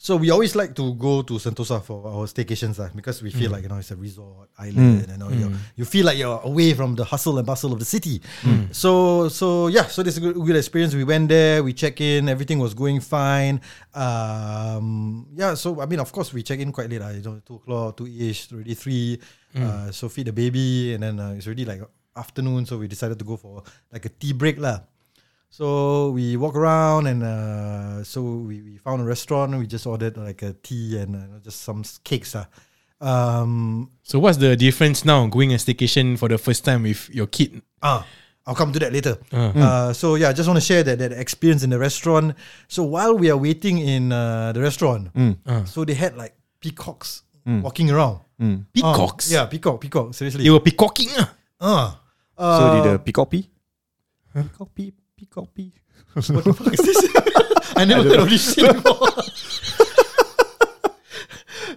[0.00, 3.36] So we always like to go to Sentosa for our staycations lah, because we Mm.
[3.36, 6.40] feel like you know it's a resort island and all, you, you feel like you're
[6.40, 8.16] away from the hustle and bustle of the city.
[8.40, 8.72] Mm.
[8.72, 10.96] So so yeah, so this is a good, good experience.
[10.96, 13.60] We went there, we check in, everything was going fine.
[13.92, 17.04] Um, yeah, so I mean, of course, we check in quite late.
[17.04, 19.20] Uh, you know, two o'clock, two ish, already three.
[19.52, 19.60] Mm.
[19.60, 21.84] Uh, so feed the baby, and then uh, it's already like
[22.16, 22.64] afternoon.
[22.64, 24.80] So we decided to go for like a tea break lah.
[25.52, 29.58] So we walk around and uh, so we, we found a restaurant.
[29.58, 32.34] We just ordered like a tea and uh, just some cakes.
[32.36, 32.44] Uh.
[33.00, 37.26] Um, So what's the difference now going a staycation for the first time with your
[37.26, 37.62] kid?
[37.82, 38.06] ah,
[38.46, 39.18] I'll come to that later.
[39.32, 39.52] Ah.
[39.56, 42.34] Uh, so yeah, I just want to share that, that experience in the restaurant.
[42.68, 45.10] So while we are waiting in uh, the restaurant,
[45.46, 45.64] Ah.
[45.64, 48.20] so they had like peacocks walking around.
[48.72, 49.32] Peacocks.
[49.32, 50.14] Ah, yeah, peacock, peacock.
[50.14, 50.44] Seriously.
[50.44, 51.28] They were peacocking ah.
[51.60, 52.00] Ah.
[52.38, 53.50] So Uh, did the peacock pee?
[54.32, 55.72] Peacock pee, peacock pee.
[56.14, 56.96] What the fuck is this?
[57.76, 59.06] I never heard of this shit before.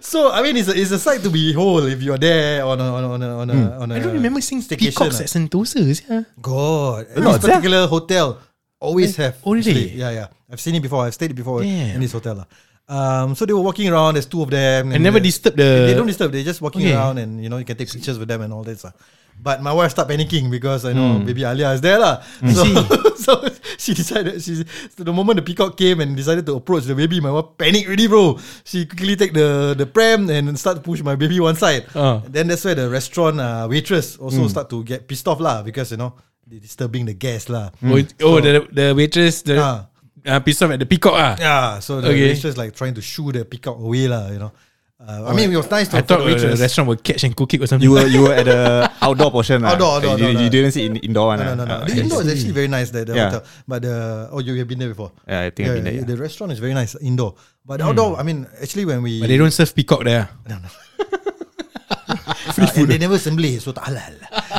[0.00, 2.84] so I mean, it's a, it's a sight to behold if you're there on a
[2.84, 5.24] on a, on a, on a, on a I don't remember seeing staycation, peacocks ah.
[5.24, 5.84] at Sentosa.
[5.94, 6.26] sia.
[6.40, 8.40] God, lot, this particular hotel
[8.80, 9.36] always have.
[9.44, 9.90] oh, really?
[9.90, 10.28] Yeah, yeah.
[10.50, 11.04] I've seen it before.
[11.04, 11.96] I've stayed before Damn.
[11.96, 12.34] in this hotel.
[12.42, 12.46] lah.
[12.86, 14.14] Um, so they were walking around.
[14.14, 14.92] There's two of them.
[14.92, 15.86] And never they- disturb the.
[15.88, 16.32] They don't disturb.
[16.32, 16.94] They're just walking Okay.
[16.96, 18.94] around, and you know you can take pictures with them and all that stuff.
[19.40, 22.24] But my wife started panicking because I know baby Alia is there lah.
[22.48, 22.64] So,
[23.24, 23.32] so
[23.76, 27.20] she decided she so the moment the peacock came and decided to approach the baby,
[27.20, 28.40] my wife panicked really, bro.
[28.64, 31.84] She quickly take the the pram and start to push my baby one side.
[31.92, 35.60] And then that's where the restaurant uh, waitress also start to get pissed off lah
[35.60, 36.16] because you know
[36.48, 37.68] they disturbing the guests lah.
[37.84, 39.92] Oh, it- oh the the waitress the Ah.
[40.24, 41.36] uh, pissed off at the peacock ah.
[41.36, 42.32] Yeah, so the Okay.
[42.32, 44.56] waitress like trying to shoo the peacock away lah, you know.
[45.04, 46.60] Uh, I mean, it was nice to I thought for the uh, the waitress.
[46.64, 47.84] restaurant would catch and cook it or something.
[47.84, 49.60] You were you were at the outdoor portion.
[49.60, 49.76] lah.
[49.76, 51.44] Outdoor, outdoor, you, outdoor, you didn't see in, indoor one.
[51.44, 51.54] No, ah.
[51.54, 51.74] no, no, no.
[51.76, 52.00] Ah, The okay.
[52.08, 52.88] indoor is actually very nice.
[52.88, 53.28] The, the Yeah.
[53.28, 53.94] hotel, but the
[54.32, 55.12] oh, you have been there before.
[55.28, 55.98] Yeah, I think I've been there.
[56.00, 56.08] yeah.
[56.08, 57.36] The restaurant is very nice indoor,
[57.68, 58.16] but the outdoor.
[58.16, 60.32] I mean, actually, when we But they don't serve peacock there.
[60.48, 60.56] No,
[62.56, 64.14] free food, they never sembelih, so tak halal.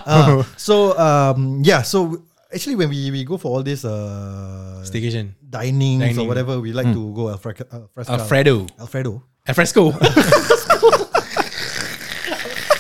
[0.06, 2.22] Uh, so um, yeah, so
[2.54, 5.34] actually, when we, we go for all this uh, Staycation.
[5.42, 6.20] dinings Dining.
[6.20, 7.66] or whatever, we like to go alfresco.
[7.72, 8.14] Alfresco.
[8.14, 8.56] Alfredo.
[8.78, 9.24] Alfredo.
[9.48, 9.92] Alfresco.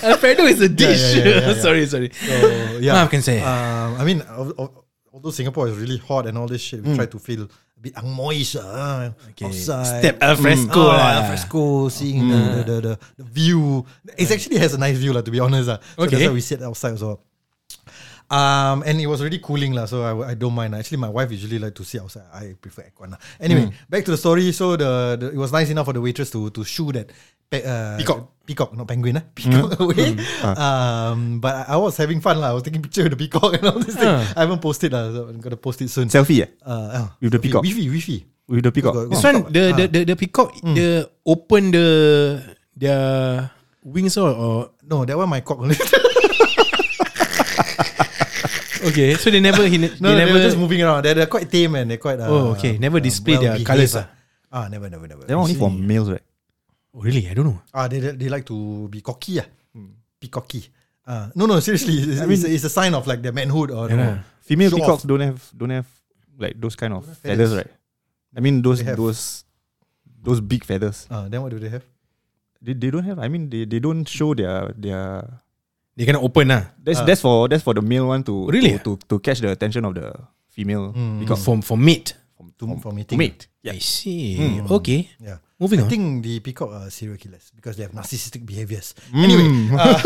[0.04, 1.15] Alfredo is a dish.
[1.15, 2.10] yeah, yeah, yeah, sorry, sorry.
[2.13, 3.41] So yeah, Maafkan saya.
[3.41, 6.93] Um, I mean, al- al- although Singapore is really hot and all this shit, we
[6.95, 8.56] try to feel a bit angmoish.
[8.58, 9.45] Uh, Okay.
[9.49, 10.01] outside.
[10.01, 10.93] Step alfresco Mm.
[10.93, 13.86] Ah, alfresco, seeing the, the, the, the, the view.
[14.17, 15.69] It actually has a nice view, lah, to be honest.
[15.69, 15.80] lah.
[15.97, 16.17] So Okay.
[16.17, 17.21] that's why we sit outside also.
[18.25, 20.73] Um, and it was really cooling, lah, so I, I don't mind.
[20.73, 22.25] Actually, my wife usually like to sit outside.
[22.33, 23.13] I prefer aircon.
[23.13, 23.19] lah.
[23.39, 24.49] Anyway, back to the story.
[24.51, 27.13] So the, the it was nice enough for the waitress to to shoo that
[27.53, 28.33] pe- uh, Peacock.
[28.49, 29.25] peacock, not penguin, eh?
[29.38, 30.17] peacock away.
[30.41, 32.49] Um, but I, I was having fun, lah.
[32.49, 34.09] I was taking picture of the peacock and all this thing.
[34.09, 34.25] Ah.
[34.33, 36.09] I haven't posted, lah, so I'm gonna post it soon.
[36.09, 36.49] Selfie, eh?
[36.65, 37.61] Uh, uh, With the peacock?
[37.61, 38.17] Wi-Fi, Wi-Fi.
[38.49, 38.93] With the peacock.
[39.09, 41.88] This got- one, the, the, the, the peacock, the open the
[42.77, 43.49] their
[43.85, 45.61] wings or, or No, that one my cock.
[48.89, 49.15] okay.
[49.15, 51.04] So they never he, ne- no, they they never were just moving around.
[51.04, 52.19] They're, they're quite tame and they're quite.
[52.19, 52.78] Uh, Oh, okay.
[52.78, 54.08] Never display their well-behaved, colours, ah.
[54.52, 55.24] Ah, never, never, never.
[55.26, 56.24] That one only for males, right?
[56.93, 57.28] Oh, really?
[57.30, 57.62] I don't know.
[57.74, 59.48] Ah, they they like to be cocky, ah,
[60.19, 60.69] peacocky.
[61.06, 63.34] Uh, no, no, seriously, it's, I mean- it's, a, it's a sign of like their
[63.34, 63.89] manhood or.
[63.89, 64.19] Yeah.
[64.41, 65.08] Female Show peacocks off.
[65.10, 65.88] don't have don't have
[66.38, 67.21] like those kind of feathers.
[67.21, 67.71] feathers, right?
[68.38, 68.95] I mean those have.
[68.98, 69.43] those
[70.21, 71.08] those big feathers.
[71.10, 71.84] Uh, then what do they have?
[72.62, 73.17] They, they don't have.
[73.19, 75.41] I mean they, they don't show their their.
[75.95, 76.75] They cannot open lah.
[76.84, 77.05] That's Ah.
[77.08, 78.75] that's for that's for the male one to Really?
[78.84, 80.12] to, to, to catch the attention of the
[80.51, 81.23] female Mm.
[81.23, 82.15] peacock For, for mate.
[82.36, 83.15] from, To- from, for mating.
[83.17, 83.47] mate.
[83.65, 84.36] I see.
[84.38, 84.67] Hmm.
[84.77, 85.10] Okay.
[85.23, 85.39] Yeah.
[85.58, 85.89] Moving I on.
[85.89, 88.91] think the peacock are serial killers because they have narcissistic behaviors.
[89.10, 89.23] Hmm.
[89.23, 89.47] Anyway,
[89.79, 89.97] uh,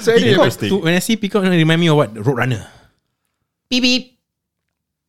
[0.00, 2.12] so anyway, Peacock, to, when I see peacock, it remind me of what?
[2.14, 2.62] Roadrunner.
[3.68, 4.15] Beep beep.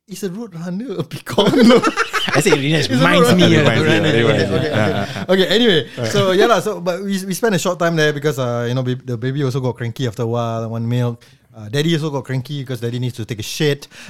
[0.07, 1.51] Is a road runner a peacock?
[2.35, 5.25] I say it reminds me of Reminds me, yeah, okay, okay, okay.
[5.31, 5.79] okay, anyway,
[6.11, 6.59] so yeah, lah.
[6.59, 9.17] So, but we, we spent a short time there because uh, you know, bab- the
[9.17, 10.67] baby also got cranky after a while.
[10.69, 11.23] One milk.
[11.57, 13.87] Uh, daddy also got cranky because daddy needs to take a shit.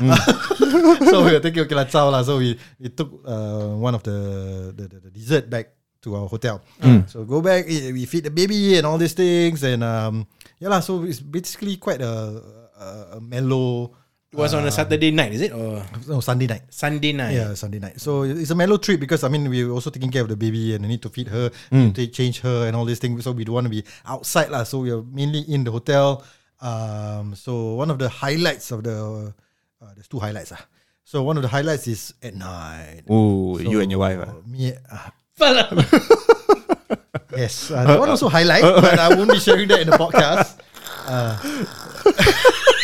[1.07, 2.21] so we were thinking, okay, lah, chow lah.
[2.21, 6.27] So we, we took uh, one of the, the, the, the dessert back to our
[6.27, 6.59] hotel.
[7.07, 10.27] So go back, we feed the baby and all these things, and um,
[10.59, 10.81] yeah, lah.
[10.81, 12.43] So it's basically quite a,
[12.75, 13.95] a, a mellow.
[14.27, 15.53] It was on a Saturday night, is it?
[15.55, 16.63] Or No, Sunday night.
[16.67, 17.31] Sunday night?
[17.31, 17.95] Yeah, Sunday night.
[18.01, 20.75] So it's a mellow trip because I mean we're also taking care of the baby
[20.75, 23.23] and I need to feed her, need to change her and all these things.
[23.23, 24.63] So we don't want to be outside lah.
[24.67, 26.27] So we are mainly in the hotel.
[26.59, 29.31] Um, so one of the highlights of the
[29.79, 30.59] uh, there's two highlights ah.
[31.07, 33.07] So one of the highlights is at night.
[33.07, 34.19] Oh, you and your wife.
[34.27, 34.35] ah.
[34.43, 35.07] Me, uh,
[37.37, 40.59] yes, uh, that one also highlight, but I won't be sharing that in the podcast.
[41.07, 41.39] Uh,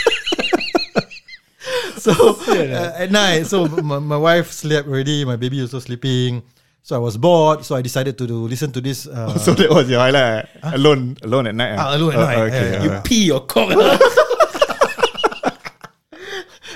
[2.04, 2.12] so
[2.52, 5.24] uh, at night, so my, my wife slept already.
[5.24, 6.44] My baby also sleeping.
[6.84, 7.64] So I was bored.
[7.64, 9.08] So I decided to do, listen to this.
[9.08, 10.52] Uh, So that was your highlight.
[10.60, 10.76] ah?
[10.76, 11.80] Alone, alone at night.
[11.80, 12.68] Ah, alone at Oh, night, Okay.
[12.76, 13.02] yeah, You ah.
[13.08, 13.72] pee your cock.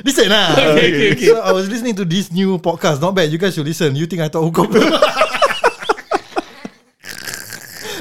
[0.07, 0.55] listen lah.
[0.55, 1.27] Okay, okay, okay.
[1.27, 3.01] So I was listening to this new podcast.
[3.03, 3.27] Not bad.
[3.27, 3.95] You guys should listen.
[3.99, 4.71] You think I talk hukum?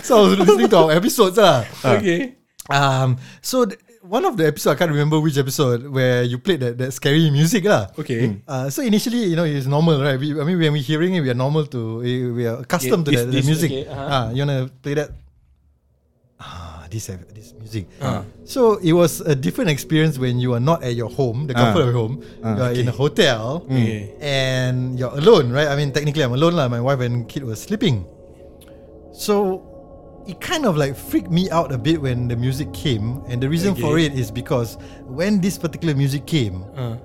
[0.06, 1.64] so I was listening to our episodes lah.
[1.82, 2.38] okay.
[2.70, 3.78] Um, so th-
[4.08, 7.30] one of the episodes I can't remember which episode where you played that, that scary
[7.30, 7.90] music lah.
[7.98, 8.38] Okay.
[8.46, 10.18] Uh, so initially, you know, it's normal, right?
[10.18, 11.98] We, I mean, when we're hearing it, we are normal to,
[12.32, 13.70] we, are accustomed Yeah, to this- that, the this, music.
[13.72, 14.08] okay, uh-huh.
[14.10, 15.10] Ah, you wanna play that?
[16.38, 17.88] Ah, this uh, this music.
[18.00, 18.22] Uh.
[18.44, 21.80] So it was a different experience when you are not at your home, the comfort
[21.80, 21.88] Ah.
[21.88, 22.14] of your home.
[22.44, 24.12] you are in a hotel Okay.
[24.20, 25.66] and you're alone, right?
[25.68, 26.68] I mean, technically, I'm alone, lah.
[26.68, 28.04] My wife and kid was sleeping.
[29.16, 29.64] So
[30.26, 33.48] it kind of like freaked me out a bit when the music came, and the
[33.48, 34.06] reason for Okay.
[34.10, 36.96] it is because when this particular music came, Uh,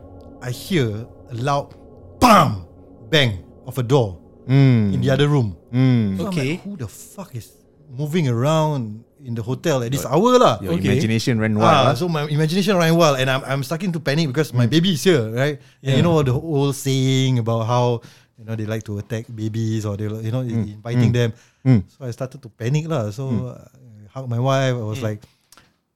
[0.42, 1.74] I hear a loud
[2.20, 2.66] bam
[3.14, 4.18] bang of a door
[4.50, 4.94] Mm.
[4.98, 5.54] in the other room.
[5.70, 6.18] Mm.
[6.18, 6.50] So I'm Okay.
[6.58, 7.54] like, who the fuck is
[7.94, 10.58] moving around in the hotel at this hour lah?
[10.66, 10.90] Your Okay.
[10.90, 11.94] imagination ran wild.
[11.94, 11.94] ah.
[11.94, 15.06] so my imagination ran wild, and I'm I'm starting to panic because my baby is
[15.06, 15.62] here, right?
[15.86, 16.10] And you Yeah.
[16.10, 18.02] know the whole saying about how
[18.42, 20.74] you know they like to attack babies or they you know mm.
[20.74, 21.14] inviting mm.
[21.14, 21.30] them.
[21.62, 21.86] Mm.
[21.94, 23.14] So I started to panic lah.
[23.14, 24.74] So uh, I hugged my wife.
[24.74, 25.22] I was like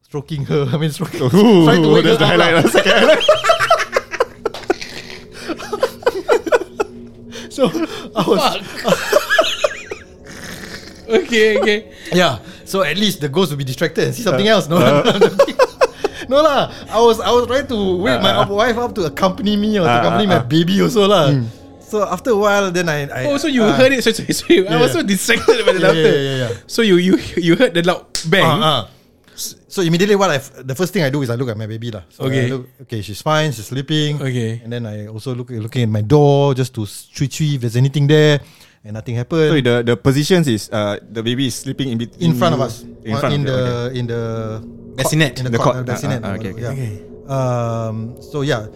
[0.06, 0.70] stroking her.
[0.74, 1.26] I mean, stroking.
[1.26, 2.54] Ooh, trying to wake that's her the highlight.
[2.54, 2.62] lah.
[2.62, 2.70] lah.
[2.70, 3.26] Second highlight.
[7.56, 8.44] So I was
[11.24, 11.88] okay, okay.
[12.12, 12.44] yeah.
[12.68, 14.68] So at least the ghost will be distracted and see something uh, else.
[14.68, 15.08] No, uh.
[16.28, 16.68] no lah.
[16.92, 19.88] I was I was trying to wake my uh, wife up to accompany me or
[19.88, 21.32] to Ah, accompany my baby also lah.
[21.86, 24.02] So after a while, then I, I Oh, so you ah, heard it?
[24.04, 25.02] So, so, so you, I was Yeah.
[25.02, 26.12] so distracted by the Yeah, laughter.
[26.18, 26.52] yeah, yeah, yeah.
[26.66, 28.42] So you you you heard the loud bang.
[28.42, 28.82] Ah, ah.
[29.36, 31.68] So immediately, what I f- the first thing I do is I look at my
[31.68, 32.08] baby lah.
[32.10, 32.48] So Okay.
[32.48, 34.16] I look, okay, she's fine, she's sleeping.
[34.24, 34.64] Okay.
[34.64, 38.08] And then I also look looking at my door just to see if there's anything
[38.08, 38.40] there,
[38.88, 39.52] and nothing happened.
[39.52, 42.64] So the the positions is uh the baby is sleeping in bet- in front of
[42.64, 44.00] us, In Uh, front in of the okay.
[44.00, 44.22] in the
[44.96, 45.32] Bassinet.
[45.38, 45.84] in the, The cot, cot.
[45.84, 46.24] uh, bassinet.
[46.24, 46.64] Ah, okay, okay.
[46.64, 46.72] Yeah.
[46.72, 46.92] Okay.
[47.28, 48.16] Um.
[48.24, 48.72] So yeah,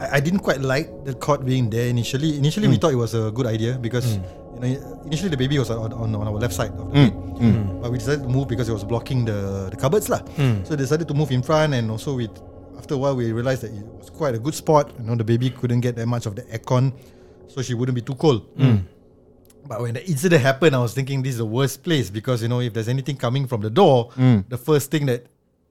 [0.00, 2.36] I, I didn't quite like the cot being there initially.
[2.38, 2.80] Initially, we Hmm.
[2.80, 4.22] thought it was a good idea because mm.
[4.54, 6.94] you know initially the baby was on, on, on our left side of the Hmm.
[6.94, 7.82] bed, mm.
[7.82, 10.22] but we decided to move because it was blocking the the cupboards lah.
[10.38, 10.62] Mm.
[10.66, 12.28] So we decided to move in front, and also we
[12.78, 14.90] after a while we realized that it was quite a good spot.
[14.98, 16.94] You know, the baby couldn't get that much of the aircon,
[17.50, 18.46] so she wouldn't be too cold.
[19.68, 22.48] But when the incident happened, I was thinking this is the worst place because you
[22.48, 24.10] know if there's anything coming from the door,
[24.48, 25.26] the first thing that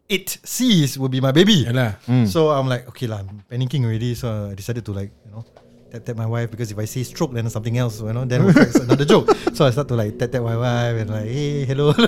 [0.10, 1.66] it sees will be my baby.
[1.68, 1.96] Yalah.
[2.28, 4.16] So I'm like, okay lah, I'm panicking already.
[4.16, 5.44] So I decided to like, you know,
[5.92, 8.48] tap tap my wife because if I say stroke, then something else, you know, then
[8.56, 9.32] it's another joke.
[9.58, 11.92] So I start to like tap tap my wife and like, hey, hello.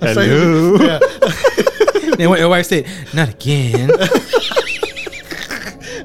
[0.00, 0.76] To- Hello.
[0.80, 0.98] yeah.
[2.16, 2.88] Then what your wife said?
[3.12, 3.92] Not again.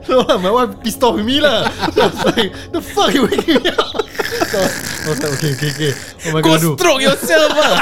[0.05, 1.65] So my wife pissed off with me lah.
[1.95, 4.03] So I was like, the fuck you waking me up?
[4.51, 5.91] So I was like, okay, okay, okay.
[5.95, 6.71] What am I Go gonna do?
[6.77, 7.73] stroke yourself, ah.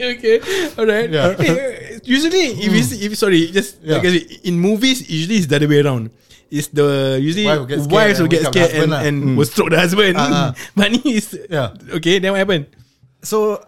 [0.16, 1.08] okay, okay, all right.
[1.10, 1.36] Yeah.
[1.36, 4.00] Hey, usually, if you see, if sorry, just Yeah.
[4.00, 6.10] because in movies, usually it's the other way around.
[6.50, 8.70] It's the usually Wife will get scared wives will and get wake up the scared
[8.70, 9.00] and, husband lah.
[9.06, 10.14] and will stroke the husband.
[10.18, 10.48] Ah, ah.
[10.74, 11.78] But ni is Yeah.
[12.00, 12.18] okay.
[12.18, 12.66] Then what happened?
[13.22, 13.60] so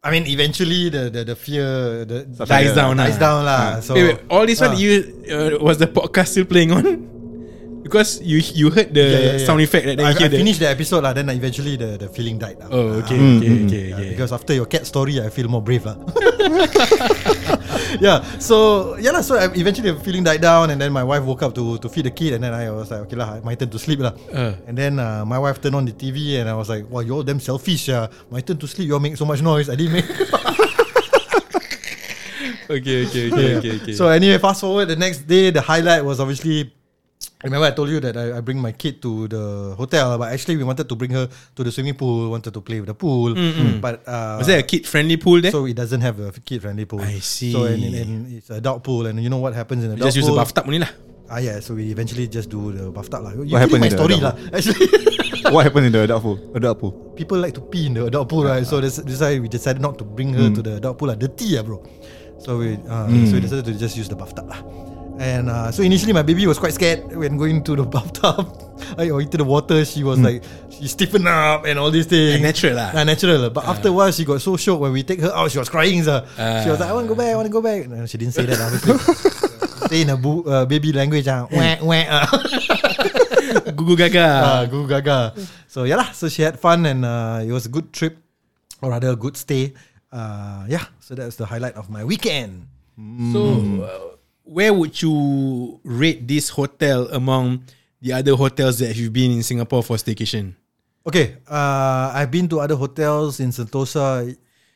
[0.00, 3.20] I mean, eventually the the, the fear the Dies down dies lah.
[3.20, 3.62] down lah.
[3.84, 4.80] So wait, wait, all this one Ah.
[4.80, 4.92] you
[5.28, 6.86] uh, was the podcast still playing on?
[7.88, 9.46] Because you you heard the Yeah, yeah, yeah.
[9.48, 11.16] sound effect that then I, I finished the episode lah.
[11.16, 12.60] Then eventually the the feeling died.
[12.60, 12.68] lah.
[12.68, 14.08] Oh, okay, Ah, okay, okay, yeah, okay.
[14.12, 15.96] Because after your cat story, I feel more brave lah.
[18.04, 18.20] yeah.
[18.38, 19.24] So yeah lah.
[19.24, 21.88] So I, eventually the feeling died down, and then my wife woke up to to
[21.88, 24.12] feed the kid, and then I was like, okay lah, my turn to sleep lah.
[24.28, 24.52] Uh.
[24.68, 27.24] And then uh, my wife turned on the TV, and I was like, wow, you're
[27.24, 28.12] damn selfish, yeah.
[28.28, 29.72] My turn to sleep, you all make so much noise.
[29.72, 30.08] I didn't make.
[32.68, 33.92] okay, okay, okay, okay, okay.
[33.96, 36.74] So anyway, fast forward the next day, the highlight was obviously.
[37.42, 40.56] Remember, I told you that I, I bring my kid to the hotel, but actually
[40.56, 43.34] we wanted to bring her to the swimming pool, wanted to play with the pool,
[43.80, 45.50] but uh, was there a kid friendly pool there?
[45.50, 47.00] so it doesn't have a kid friendly pool.
[47.00, 47.52] I see.
[47.52, 49.94] So and, and, and it's a adult pool, and you know what happens in a
[49.94, 50.42] You adult just use the pool?
[50.42, 50.90] bathtub only lah.
[51.30, 53.32] Ah yeah, so we eventually just do the bathtub lah.
[53.34, 54.56] You What happened my in the story adult lah.
[54.58, 54.86] Actually,
[55.54, 56.36] What happened in the adult pool?
[56.54, 56.92] Adult pool.
[57.14, 58.66] people like to pee in the adult pool, right?
[58.66, 61.14] So that's, that's why we decided not to bring her to the adult pool lah.
[61.14, 61.82] Dirty ah, bro.
[62.42, 64.58] So we uh, so we decided to just use the bathtub lah.
[65.18, 68.46] And uh, so initially my baby was quite scared when going to the bathtub
[68.98, 69.84] or into the water.
[69.84, 72.38] She was like she stiffened up and all these things.
[72.38, 72.90] Like natural lah.
[72.94, 73.50] Ah, natural.
[73.50, 75.50] But after a while, she got so shocked when we take her out.
[75.50, 76.02] She was crying.
[76.06, 76.22] sir.
[76.62, 77.34] she was like, "I want to go back.
[77.34, 78.62] I want to go back." No, she didn't say that.
[78.62, 78.94] Obviously,
[79.90, 81.26] say in a uh, baby language.
[81.26, 82.26] Ah, wah, wah, ah.
[83.74, 84.26] Gugu gaga.
[84.26, 85.34] Ah, Goo gaga.
[85.66, 86.14] So yeah lah.
[86.14, 88.22] So she had fun and uh, it was a good trip,
[88.78, 89.74] or rather a good stay.
[90.14, 90.86] Uh, yeah.
[91.02, 92.70] So that's the highlight of my weekend.
[93.30, 93.40] So,
[93.86, 94.17] uh,
[94.48, 95.12] where would you
[95.84, 97.62] rate this hotel among
[98.00, 100.54] the other hotels that you've been in Singapore for staycation?
[101.06, 101.36] Okay.
[101.48, 104.28] Uh, I've been to other hotels in Sentosa.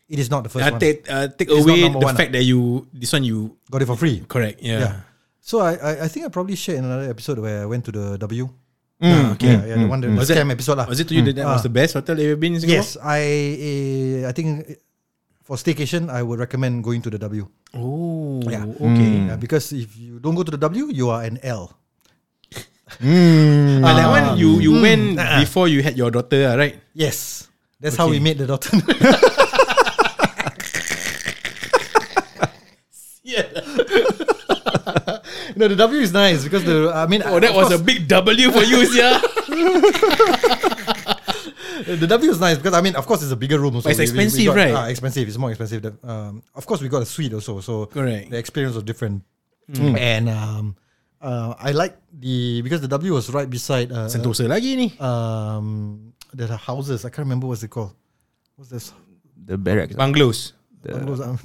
[0.08, 0.80] It is not the first Uh, one.
[0.80, 3.96] take uh, take away the one, fact that you this one you Got it for
[3.96, 4.20] free.
[4.28, 4.78] correct yeah.
[4.80, 4.94] Yeah.
[5.40, 7.92] So I, I I think I probably shared in another episode where I went to
[7.92, 8.44] the W.
[9.02, 9.50] Ah, okay.
[9.50, 10.86] Yeah, yeah, the one the, the Was it- episode lah.
[10.86, 11.66] Was it to you that that was Ah.
[11.66, 12.86] the best hotel that you've been in Singapore?
[12.86, 13.20] Yes, I
[13.58, 14.78] eh, I think
[15.42, 17.48] for staycation I would recommend going to the W.
[17.74, 18.64] Oh, Yeah.
[18.66, 19.12] okay.
[19.28, 21.74] Yeah, because if you don't go to the W, you are an L.
[23.00, 24.82] But that one you you Hmm.
[24.84, 25.40] went Ah.
[25.40, 26.76] before you had your daughter, ah, right?
[26.92, 27.48] Yes,
[27.80, 28.68] that's how we made the daughter.
[33.24, 33.46] Yeah.
[35.56, 38.08] no, the W is nice because the I mean Oh, that of was a big
[38.08, 39.22] W for you, yeah.
[41.96, 43.74] the W is nice because I mean of course it's a bigger room.
[43.76, 43.88] Also.
[43.88, 44.74] But it's expensive, got, right?
[44.74, 45.28] ah, expensive.
[45.28, 45.82] It's more expensive.
[45.82, 48.30] The- Um, of course we got a suite also, so Correct.
[48.30, 49.22] the experience was different.
[49.72, 50.76] And um,
[51.22, 54.88] uh, I like the because the W was right beside uh, Sentosa lagi ni.
[55.00, 57.04] um the houses.
[57.04, 57.92] I can't remember what's it called.
[58.56, 58.92] What's this?
[59.44, 59.94] The barracks.
[59.96, 60.52] Bungalows.
[60.82, 61.38] Bungalows, um,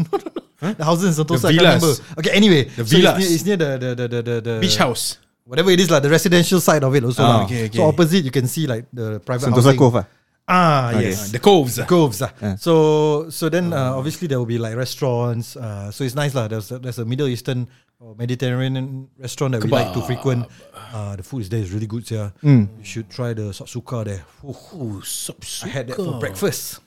[0.60, 1.48] The houses in Sentosa.
[1.48, 2.02] The I can't villas.
[2.02, 2.20] remember.
[2.20, 3.18] Okay, anyway, The so it's villas.
[3.22, 5.18] near, it's near the the the the the, the Beach house.
[5.48, 7.24] whatever it is like the residential side of it also.
[7.24, 7.78] Ah, okay, okay.
[7.78, 9.80] So opposite you can see like the private Sentosa housing.
[9.80, 10.04] Cove
[10.48, 10.90] ah.
[10.96, 11.12] Okay.
[11.12, 11.32] yes.
[11.32, 11.80] The coves.
[11.80, 11.86] ah.
[11.86, 12.22] Coves.
[12.22, 12.32] ah.
[12.42, 12.56] Yeah.
[12.56, 15.56] So so then uh, obviously there will be like restaurants.
[15.56, 16.48] Uh, so it's nice lah.
[16.48, 17.68] There's a, there's a Middle Eastern
[18.00, 20.46] or Mediterranean restaurant that we like to frequent.
[20.94, 22.06] Uh, the food is there is really good.
[22.10, 22.70] Yeah, Mm.
[22.80, 24.24] you should try the sopsuka there.
[24.46, 26.80] Ooh, Oh, sup I had that for breakfast.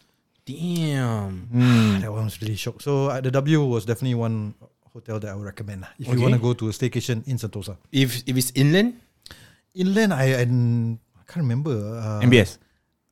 [0.46, 1.46] Damn.
[2.01, 2.83] That one was really shocked.
[2.83, 4.55] So uh, the W was definitely one
[4.92, 7.38] hotel that I would recommend lah, if you want to go to a staycation in
[7.38, 7.77] Sentosa.
[7.94, 8.99] If if it's inland,
[9.75, 11.75] Inland, I, I, I can't remember.
[11.75, 12.59] Uh, MBS.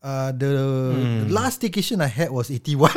[0.08, 0.48] Uh, the,
[0.96, 2.88] the last staycation I had was 81.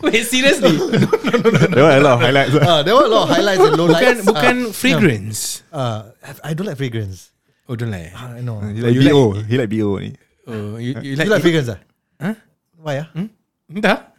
[0.00, 0.72] wait seriously,
[1.76, 2.54] There were a lot of highlights.
[2.56, 4.24] uh, there were a lot of highlights and bukan lowlights.
[4.24, 5.60] bukan Uh, fragrance.
[5.68, 7.28] Uh, I don't like fragrance.
[7.68, 8.08] Oh, don't like.
[8.16, 8.64] I know.
[8.72, 9.36] He like You BO.
[9.44, 10.00] He like BO.
[10.48, 11.68] Oh, you, you You like, like fragrance?
[11.68, 11.76] Ah?
[12.24, 12.34] Huh?
[12.80, 13.04] Why?
[13.04, 13.28] Ah?
[13.68, 14.16] Entah.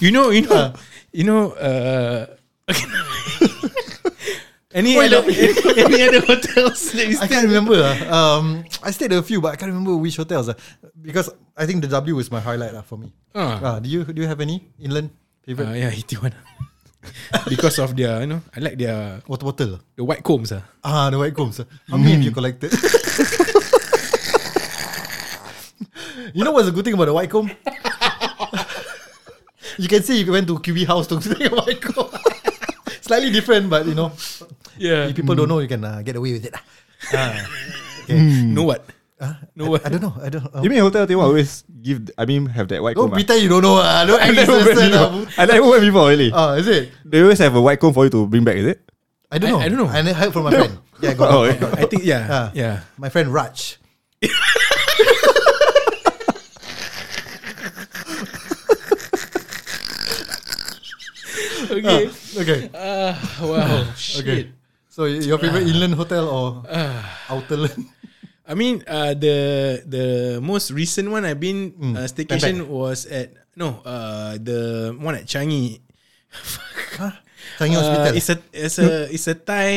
[0.00, 0.72] you know, you know,
[1.12, 1.52] you know.
[1.60, 2.40] Uh,
[4.72, 7.28] any other any, any other hotels that you I stay?
[7.28, 7.74] can't remember.
[7.82, 8.38] ah.
[8.38, 10.48] Um, I stayed at a few, but I can't remember which hotels.
[10.48, 10.54] ah.
[11.00, 13.12] Because I think the W is my highlight lah for me.
[13.34, 13.58] Ah.
[13.62, 15.10] Ah, do you do you have any inland
[15.42, 16.32] favorite Uh, yeah, Itiwan.
[17.48, 19.80] because of their, you know, I like their water bottle?
[19.96, 20.52] the white combs.
[20.52, 21.58] Ah, Ah, the white combs.
[21.60, 21.66] ah.
[21.90, 22.70] How many have you collected?
[26.34, 27.50] you know what's the good thing about the white comb?
[29.78, 32.10] you can see you went to QB house to take a white comb.
[33.00, 34.12] Slightly different, but you know,
[34.80, 35.12] yeah.
[35.12, 36.54] if people don't know, you can uh, get away with it.
[37.12, 37.36] ah.
[38.10, 38.24] Ah,
[38.56, 38.80] know what?
[39.20, 39.84] ah, No what?
[39.86, 40.14] I don't know.
[40.18, 40.42] I don't.
[40.42, 40.62] know.
[40.64, 42.08] You mean hotel Taiwan always give?
[42.18, 43.14] I mean have that white Don't comb.
[43.14, 43.18] ah?
[43.20, 43.78] pretend you don't know.
[43.84, 44.90] Uh, don't act I never went innocent.
[44.90, 45.12] before.
[45.36, 45.40] ah.
[45.40, 46.30] I never went before really.
[46.34, 46.90] Ah, is it?
[47.06, 48.56] They always have a white comb for you to bring back.
[48.56, 48.80] Is it?
[49.30, 49.60] I don't I- know.
[49.62, 49.90] I don't know.
[49.92, 50.74] I heard from my friend.
[50.98, 51.80] Yeah, got, Oh, got, yeah.
[51.80, 52.46] I think yeah, Ah.
[52.56, 52.74] yeah.
[52.98, 53.78] my friend Raj.
[61.70, 62.10] Okay.
[62.40, 62.60] Okay.
[62.74, 63.86] Ah, wow.
[64.18, 64.50] Okay.
[64.50, 64.59] Shit.
[64.90, 66.66] So your favorite inland hotel or
[67.30, 67.86] outerland?
[68.42, 69.36] I mean, uh, the
[69.86, 70.06] the
[70.42, 71.94] most recent one I've been Hmm.
[71.94, 75.78] uh, staycation was at no, uh, the one at Changi.
[77.58, 78.10] Changi Hospital.
[78.10, 79.70] Uh, it's a it's a it's a Thai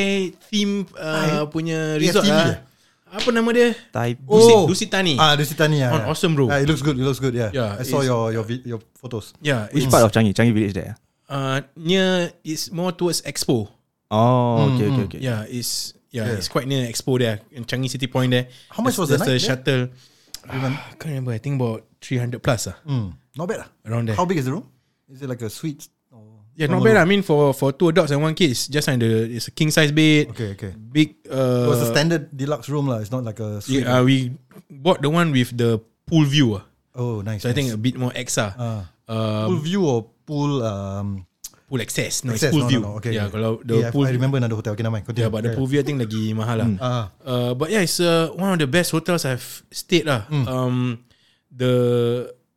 [0.50, 2.66] theme uh, punya resort lah.
[3.14, 3.78] Apa nama dia?
[3.94, 5.14] Thai Dusit, Dusit Tani.
[5.14, 5.78] Ah, Dusit Tani.
[5.78, 6.10] Yeah, On yeah.
[6.10, 6.50] awesome, bro.
[6.50, 6.98] Ah, it looks good.
[6.98, 7.30] It looks good.
[7.30, 7.54] Yeah.
[7.54, 9.30] Yeah, I saw your your vi- your photos.
[9.38, 10.34] yeah, Which part of Changi?
[10.34, 10.98] Changi village there.
[11.30, 13.70] uh, near it's more towards Expo.
[14.10, 15.20] Oh, okay, okay, okay.
[15.20, 16.38] Yeah, it's yeah, Yeah.
[16.38, 18.46] it's quite near Expo there in Changi City Point there.
[18.70, 19.82] How much was the there's night a shuttle.
[20.44, 20.60] Ah,
[20.92, 21.32] I can't remember.
[21.32, 23.64] I think about 300 plus ah, Mm, not bad.
[23.64, 23.68] ah.
[23.88, 24.16] around there.
[24.16, 24.68] How big is the room?
[25.08, 25.88] Is it like a suite?
[26.12, 27.00] Or Yeah, not bad.
[27.00, 27.02] room?
[27.02, 29.54] I mean, for for two adults and one kid, it's just like the it's a
[29.56, 30.30] king size bed.
[30.36, 30.72] Okay, okay.
[30.76, 31.16] Big.
[31.24, 33.00] It Uh, was a standard deluxe room lah.
[33.00, 33.82] It's not like a suite.
[33.88, 34.36] yeah, uh, we
[34.68, 36.60] bought the one with the pool view.
[36.60, 36.64] ah.
[36.94, 37.42] oh, nice.
[37.42, 37.82] So I think a nice.
[37.90, 38.52] bit more extra.
[38.54, 38.86] Ah.
[39.08, 41.24] Uh, pool view or pool um
[41.74, 42.22] pool access.
[42.22, 42.48] No, access?
[42.48, 42.80] it's pool no, view.
[42.80, 42.98] No, no.
[43.02, 43.18] Okay.
[43.18, 43.34] Yeah, okay.
[43.34, 44.06] kalau the yeah, pool.
[44.06, 44.78] I remember another hotel.
[44.78, 45.06] Okay, never mind.
[45.10, 45.26] Continue.
[45.26, 46.68] Yeah, but the pool view I think lagi mahal lah.
[46.78, 47.04] Ah.
[47.26, 49.42] Uh, but yeah, it's uh, one of the best hotels I've
[49.74, 50.30] stayed lah.
[50.30, 50.46] Hmm.
[50.46, 50.76] Um,
[51.50, 51.74] the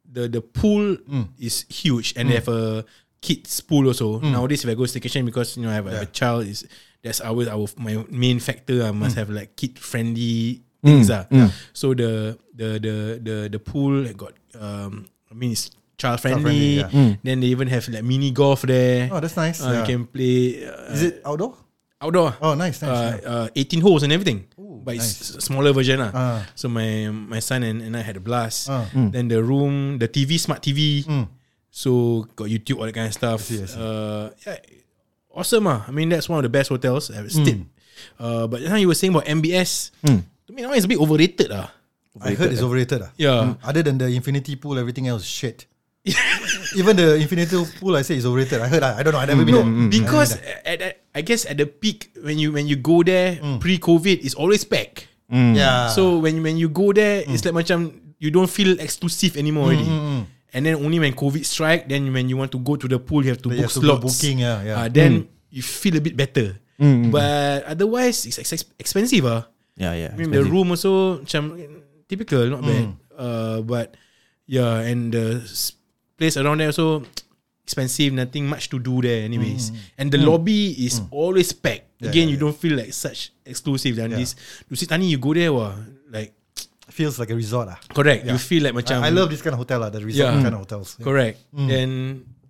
[0.06, 1.34] the the pool Hmm.
[1.41, 2.86] is huge and they have a
[3.21, 4.21] kids pool also.
[4.21, 6.65] Nowadays, if I go staycation because you know I have, I have a child, is
[7.01, 8.86] that's always our my main factor.
[8.86, 9.01] I Hmm.
[9.01, 11.25] must have like kid friendly things ah.
[11.73, 16.80] So the the the the the pool got um, I mean it's child friendly.
[16.82, 19.10] Child-friendly, Then they even have like mini golf there.
[19.12, 19.62] Oh, that's nice.
[19.62, 20.66] Uh, You can play.
[20.66, 21.58] Uh, Is it outdoor?
[22.02, 22.38] outdoor?
[22.42, 23.22] Oh, nice, nice.
[23.26, 24.46] uh, uh, 18 holes and everything.
[24.88, 26.12] but it's a smaller version lah.
[26.16, 26.40] Ah.
[26.56, 28.70] So my my son and, and I had a blast.
[28.72, 28.88] Ah.
[28.94, 31.04] Then the room, the TV, smart TV.
[31.04, 31.28] Mm.
[31.68, 33.42] So got YouTube, all that kind of stuff.
[33.44, 33.76] see, I see.
[33.76, 34.64] Uh, yeah,
[35.34, 35.84] awesome ah.
[35.84, 37.68] I mean that's one of the best hotels I've stayed.
[38.16, 39.92] Uh, but now you were saying about MBS.
[40.06, 41.68] To me, now it's a bit overrated ah.
[42.22, 43.02] I heard it's overrated.
[43.04, 43.12] ah.
[43.20, 43.58] Yeah.
[43.66, 45.66] Other than the infinity pool, everything else shit.
[46.80, 48.62] Even the infinity pool, I say is overrated.
[48.62, 48.84] I heard.
[48.84, 49.20] I, I don't know.
[49.20, 50.02] I never been there.
[50.02, 53.58] Because at, at, I guess at the peak when you when you go there Hmm.
[53.60, 55.08] pre-COVID, it's always packed.
[55.30, 55.91] Yeah.
[55.91, 57.52] So when when you go there, it's Hmm.
[57.56, 57.80] like macam
[58.17, 59.88] you don't feel exclusive anymore already.
[60.56, 63.22] And then only when COVID strike, then when you want to go to the pool,
[63.22, 64.04] you have to You book have to slots.
[64.08, 64.76] booking, yeah, yeah.
[64.80, 66.56] Uh, then you feel a bit better.
[67.12, 69.28] But otherwise, it's ex- expensive.
[69.28, 70.10] Ah, Yeah, yeah.
[70.10, 71.54] I mean the room also macam
[72.10, 72.98] typical, not bad.
[73.13, 73.93] Uh, but
[74.50, 75.43] yeah, and the
[76.17, 77.03] place around there also
[77.63, 78.13] expensive.
[78.13, 79.71] Nothing much to do there, anyways.
[79.97, 81.86] And the lobby is always packed.
[81.99, 84.17] Yeah, Again, yeah, you don't feel like such exclusive than Yeah.
[84.21, 84.36] this.
[84.69, 85.73] Dusit Tani, you go there, wah,
[86.12, 86.34] like
[86.89, 87.67] feels like a resort.
[87.69, 87.80] Ah.
[87.93, 88.25] correct.
[88.25, 88.41] You Yeah.
[88.41, 89.84] feel like macam I, I love this kind of hotel.
[89.84, 90.41] Ah, the resort Yeah.
[90.41, 90.95] kind of hotels.
[90.97, 91.03] Yeah.
[91.06, 91.38] Correct.
[91.53, 91.89] Then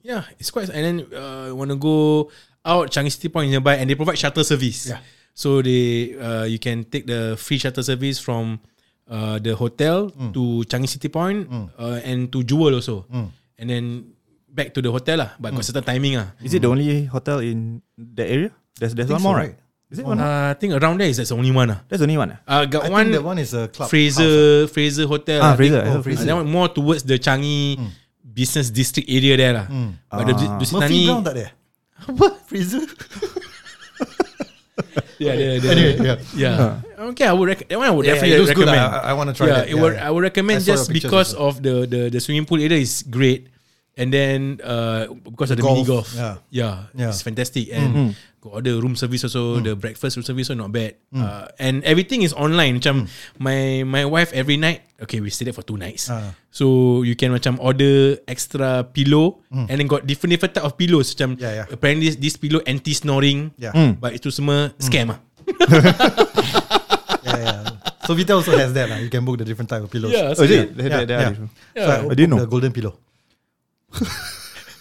[0.04, 0.70] yeah, it's quite.
[0.70, 2.30] And then uh, want to go
[2.64, 4.88] out Changi City Point nearby, and they provide shuttle service.
[4.94, 5.00] Yeah.
[5.34, 8.60] So they uh, you can take the free shuttle service from
[9.10, 11.48] uh, the hotel to Changi City Point
[11.80, 13.08] uh, and to Jewel also,
[13.58, 14.14] and then
[14.48, 15.30] back to the hotel lah.
[15.42, 16.34] But got certain timing ah.
[16.42, 18.50] Is it the only hotel in the area?
[18.78, 19.56] There's there's one so, more, right?
[19.90, 20.20] Is it one?
[20.20, 21.80] Uh, I think around there is that's the only one ah.
[21.88, 22.36] That's the only one.
[22.36, 22.40] ah?
[22.46, 23.88] Uh, got I one think that one is a club.
[23.88, 25.40] house, Fraser Fraser Hotel.
[25.42, 25.74] Ah, I think.
[25.74, 25.82] Fraser.
[25.86, 26.24] Oh, Oh, Fraser.
[26.24, 27.80] Uh, that one more towards the Changi
[28.22, 29.66] business district area there lah.
[30.12, 30.58] But the Ah.
[30.62, 30.80] Dusit ah.
[30.86, 31.48] Murphy Brown tak ada?
[32.08, 32.28] Apa?
[32.46, 32.86] Freezer?
[35.18, 36.18] yeah, yeah, yeah, Anyway, yeah.
[36.36, 36.82] yeah.
[37.12, 38.68] Okay, I would rec- that one I would Yeah, definitely it looks good.
[38.68, 38.96] recommend.
[38.96, 39.70] I, I want to try yeah, that.
[39.70, 42.78] it would, I would recommend I just because of the, the the swimming pool area
[42.78, 43.48] is great,
[43.98, 46.08] and then uh because of the, golf, mini golf.
[46.14, 46.36] yeah.
[46.50, 47.10] yeah, Yeah.
[47.10, 50.70] it's fantastic, and got all the room service also, the breakfast room service also not
[50.72, 52.78] bad, uh, and everything is online.
[52.80, 53.10] Macam
[53.42, 54.86] my my wife every night.
[54.98, 56.34] Okay, we stayed there for two nights, Ah.
[56.50, 61.14] so you can macam order extra pillow, and then got different different type of pillows.
[61.14, 61.68] Macam Yeah, yeah.
[61.70, 63.74] apparently this, pillow anti snoring, Yeah.
[63.98, 65.20] but itu semua scam ah.
[67.24, 67.60] yeah, yeah.
[68.08, 68.88] So Vita also has that.
[68.88, 68.98] lah.
[69.04, 70.12] You can book the different type of pillows.
[70.16, 70.64] Yeah, Oh, is yeah.
[70.72, 71.30] Yeah, are yeah.
[71.32, 71.52] different.
[71.76, 72.40] So I, I didn't booked know.
[72.40, 72.94] the golden pillow.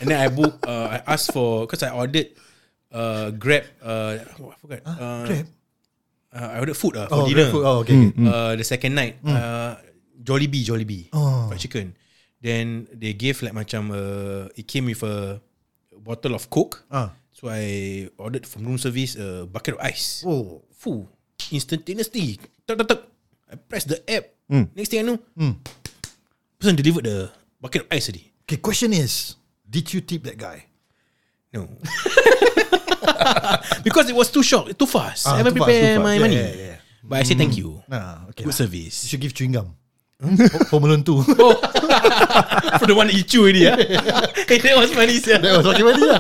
[0.00, 0.60] And then I book.
[0.66, 2.36] Uh, I asked for because I ordered
[2.92, 3.64] uh, Grab.
[3.80, 4.80] Uh, oh, I forgot.
[4.84, 5.46] uh, Grab?
[6.36, 7.48] Uh, I ordered food uh, for Oh, dinner.
[7.48, 7.64] Food.
[7.64, 8.12] Oh, okay.
[8.12, 8.28] okay.
[8.28, 9.80] Uh, the second night, uh,
[10.20, 11.48] Jollibee, Jollibee, Oh.
[11.48, 11.86] fried chicken.
[12.44, 15.40] Then they gave like macam uh, it came with a
[15.96, 16.84] bottle of Coke.
[16.92, 17.16] Ah.
[17.32, 20.20] So I ordered from room service a bucket of ice.
[20.28, 20.60] Oh.
[20.76, 21.08] Fuh,
[21.56, 22.36] instantaneously.
[22.68, 23.00] Tuk, tuk, tuk.
[23.48, 24.28] I press the app.
[24.76, 25.18] Next thing I know,
[26.60, 27.32] person delivered the
[27.64, 28.28] bucket of ice already.
[28.46, 29.34] Okay, question is,
[29.68, 30.66] did you tip that guy?
[31.52, 31.66] No.
[33.82, 35.26] because it was too short, too fast.
[35.26, 36.06] I Ah, haven't too fast, prepared too fast.
[36.06, 36.36] my Yeah, money.
[36.38, 36.76] yeah, yeah.
[37.02, 37.82] But I say thank you.
[37.86, 37.90] Mm.
[37.90, 38.42] Nah, okay.
[38.46, 38.62] Good lah.
[38.62, 38.94] service.
[39.02, 39.74] You should give chewing gum.
[40.22, 40.38] Hmm?
[40.70, 41.10] Home Alone 2.
[41.42, 41.54] Oh,
[42.80, 43.76] for the one that you chew already, yeah.
[44.46, 45.36] hey, that was funny, sir.
[45.42, 46.02] that was okay, buddy.
[46.06, 46.18] lah.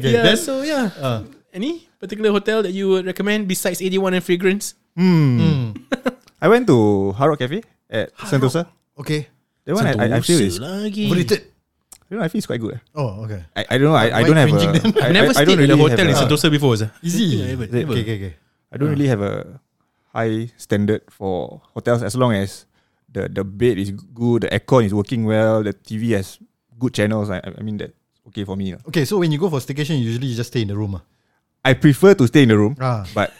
[0.00, 0.90] okay, yeah, then so yeah.
[0.98, 1.22] Ah.
[1.52, 4.74] Any particular hotel that you would recommend besides 81 and Fragrance?
[4.96, 5.36] Hmm.
[5.38, 5.66] Hmm.
[6.42, 8.66] I went to Hard Rock Cafe at Sentosa.
[8.98, 9.28] okay,
[9.68, 11.06] That one I, I, I feel is, lagi.
[11.12, 11.44] overrated.
[12.08, 12.80] you know, I feel it's quite good.
[12.80, 12.96] eh.
[12.96, 13.44] Oh, okay.
[13.52, 14.00] I, I don't know.
[14.00, 14.56] I, I don't have a.
[14.56, 14.96] then?
[14.96, 16.72] I, I've never I, I stayed don't at a really hotel in a- Sentosa before,
[16.80, 16.88] sir.
[17.04, 17.44] Easy.
[17.44, 17.92] Never, Okay, never.
[17.92, 18.34] okay, okay.
[18.72, 19.60] I don't really have a
[20.16, 22.64] high standard for hotels as long as
[23.12, 26.40] the the bed is good, the aircon is working well, the TV has
[26.80, 27.28] good channels.
[27.28, 27.92] I, I mean that's
[28.32, 28.72] okay for me.
[28.72, 28.80] lah.
[28.88, 30.96] Okay, so when you go for staycation, usually you just stay in the room.
[30.96, 31.04] ah.
[31.64, 33.04] I prefer to stay in the room, Ah.
[33.12, 33.36] but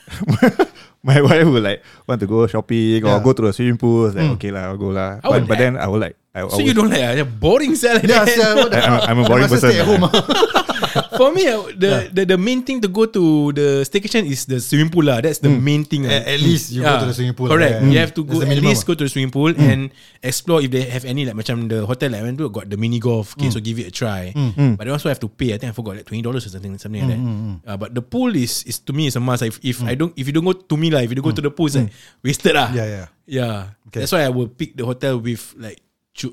[1.02, 4.06] my wife would like want to go shopping or go to the swimming pool.
[4.06, 4.34] It's Like Mm.
[4.38, 5.20] okay lah, I'll go lah.
[5.22, 6.16] I But, but then I would like.
[6.34, 7.24] I, I So would, you don't like ah?
[7.24, 9.70] boring like Yeah, I- I'm- I'm a boring person.
[9.70, 10.04] Stay at home.
[10.98, 11.06] ah.
[11.20, 11.46] For me,
[11.78, 15.22] the, the the main thing to go to the staycation is the swimming pool lah.
[15.22, 16.04] That's the main thing.
[16.10, 17.48] At- at least you go to the swimming pool.
[17.48, 17.80] Correct.
[17.82, 17.90] Yeah.
[17.90, 18.86] You have to go at least ah.
[18.90, 22.10] go to the swimming pool and explore if they have any like macam the hotel
[22.14, 23.38] I went to got the mini golf.
[23.38, 24.34] Okay, so give it a try.
[24.76, 25.54] But they also have to pay.
[25.54, 27.22] I think I forgot like twenty dollars or something something like that.
[27.64, 29.46] Uh, but the pool is is to me is a must.
[29.46, 31.34] If if I don't if you don't go to me lah, if you don't go
[31.34, 31.92] to the pool, it's like
[32.26, 32.74] wasted lah.
[32.74, 33.06] Yeah, yeah.
[33.28, 33.56] Yeah.
[33.92, 34.00] Okay.
[34.04, 35.80] That's why I will pick the hotel with like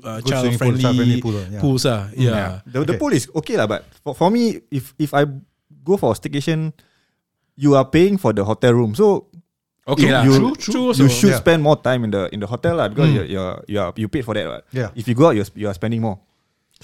[0.02, 1.60] uh, child swimming pool, friendly pool, yeah.
[1.62, 2.10] pools ah.
[2.12, 2.30] Yeah.
[2.34, 2.50] yeah.
[2.66, 2.98] The, the Okay.
[2.98, 5.24] pool is okay lah, but for, for me, if if I
[5.86, 6.74] go for a staycation,
[7.54, 9.30] you are paying for the hotel room, so
[9.86, 10.22] Okay You- lah.
[10.26, 10.84] you- True, true.
[10.90, 11.06] also.
[11.06, 11.38] you should yeah.
[11.38, 13.22] spend more time in the in the hotel lah because Mm.
[13.22, 14.42] you're, you're you are you paid for that.
[14.50, 14.64] Right?
[14.74, 14.90] Yeah.
[14.98, 16.18] If you go out, you're you are spending more.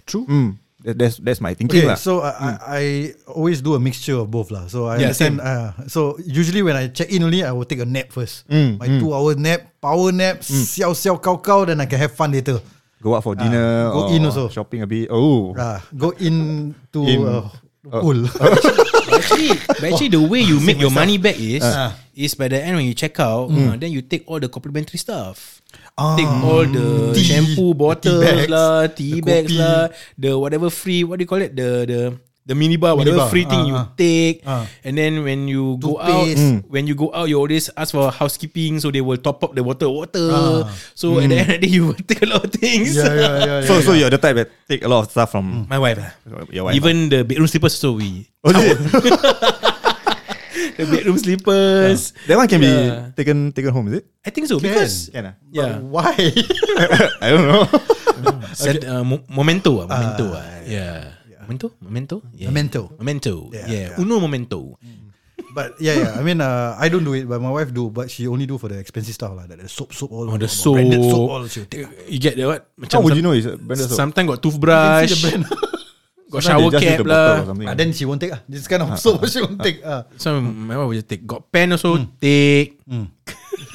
[0.06, 0.22] True.
[0.30, 0.62] Mm.
[0.86, 1.98] That, that's that's my thinking Okay, lah.
[1.98, 2.82] so I, I, I
[3.26, 4.70] always do a mixture of both lah.
[4.70, 5.42] So I Yeah, understand.
[5.42, 8.46] Uh, so usually when I check in only, I will take a nap first.
[8.46, 12.14] Mm, My two hour nap, power nap, xiao xiao kau kau, then I can have
[12.14, 12.62] fun later.
[13.02, 13.90] Go out for dinner.
[13.90, 14.46] go or in also.
[14.48, 15.10] Shopping a bit.
[15.10, 15.50] Oh.
[15.58, 17.50] Uh, go in to In- uh,
[17.98, 18.22] pool.
[19.12, 21.92] But actually, but actually, the way you make your money back is Ah.
[22.16, 24.96] is by the end when you check out, uh, then you take all the complimentary
[24.96, 25.60] stuff.
[25.98, 26.16] Ah.
[26.16, 29.58] Take all the Tea, shampoo bottles bags, lah, tea the bags kopi.
[29.60, 29.82] lah,
[30.16, 32.00] the whatever free, what do you call it, the the
[32.42, 33.86] the minibar, whatever Minibar, free thing ah, you ah.
[33.94, 34.66] take, Ah.
[34.82, 36.66] and then when you go out, Toothpaste.
[36.66, 39.62] when you go out, you always ask for housekeeping, so they will top up the
[39.62, 40.66] water, water.
[40.98, 42.98] So at the end of the day, you will take a lot of things.
[42.98, 43.66] yeah, yeah, yeah, yeah.
[43.70, 44.06] So so yeah.
[44.06, 46.02] you're the type that take a lot of stuff from My wife
[46.50, 46.74] your wife.
[46.74, 48.74] Even the bedroom slippers also we Oh, it?
[50.76, 52.10] the bedroom slippers.
[52.26, 53.14] that one can Yeah.
[53.14, 54.10] be taken taken home, is it?
[54.26, 54.74] I think so Can.
[54.74, 55.34] because Can ah?
[55.54, 56.10] yeah, Why?
[57.22, 57.66] I don't know.
[58.54, 60.42] Set, uh, mo- memento, ah, memento, ah.
[60.66, 61.21] yeah.
[61.42, 62.48] Memento, memento, yeah.
[62.48, 62.90] Memento.
[62.98, 64.00] memento, Yeah, yeah, yeah.
[64.00, 64.78] uno memento.
[65.52, 66.10] But yeah, yeah.
[66.16, 67.92] I mean, uh, I don't do it, but my wife do.
[67.92, 69.60] But she only do for the expensive stuff like that.
[69.60, 70.24] The soap, soap, all.
[70.32, 71.12] Oh, the branded soap.
[71.12, 71.44] soap, all.
[71.44, 71.84] She'll take.
[72.08, 72.72] You get the what?
[72.88, 74.00] How would you know it's branded soap?
[74.00, 75.44] Sometimes got You can toothbrush, see the brand.
[76.32, 77.44] got shower cap lah.
[77.68, 78.32] Ah, then she won't take.
[78.32, 79.84] Ah, this kind of soap she won't take.
[79.84, 81.26] Ah, So my wife will just take.
[81.28, 82.80] Got pen also take.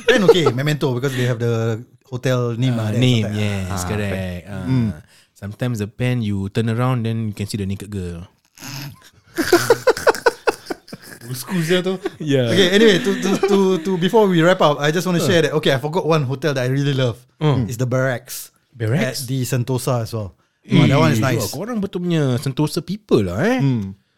[0.10, 2.74] then okay, memento because they have the hotel name.
[2.74, 4.50] Uh, ah, there, name, yes, Ah, correct.
[4.50, 4.66] Uh,
[5.38, 8.26] Sometimes the pen you turn around then you can see the naked girl.
[12.24, 12.48] Yeah.
[12.56, 15.42] Okay, anyway, to, to, to, to before we wrap up, I just want to share
[15.44, 15.52] that.
[15.60, 17.20] Okay, I forgot one hotel that I really love.
[17.68, 18.52] It's the Barracks.
[18.74, 19.22] Barracks?
[19.24, 20.34] At the Sentosa as well.
[20.72, 21.52] Oh, that one is Eh, nice.
[21.54, 23.60] wah, Korang betul punya Sentosa people lah eh.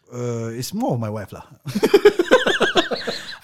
[0.10, 1.46] Uh, it's more of my wife lah.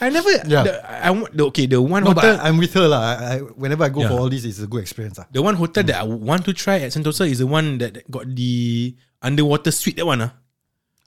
[0.06, 0.30] I never.
[0.46, 0.64] Yeah.
[0.64, 1.66] The, I the okay.
[1.66, 2.38] The one No, but hotel.
[2.46, 3.02] I'm with her lah.
[3.02, 4.14] I, I, whenever I go Yeah.
[4.14, 5.26] for all this, it's a good experience lah.
[5.34, 8.30] the one hotel that I want to try at Sentosa is the one that got
[8.30, 8.94] the
[9.26, 9.98] underwater suite.
[9.98, 10.32] That one ah.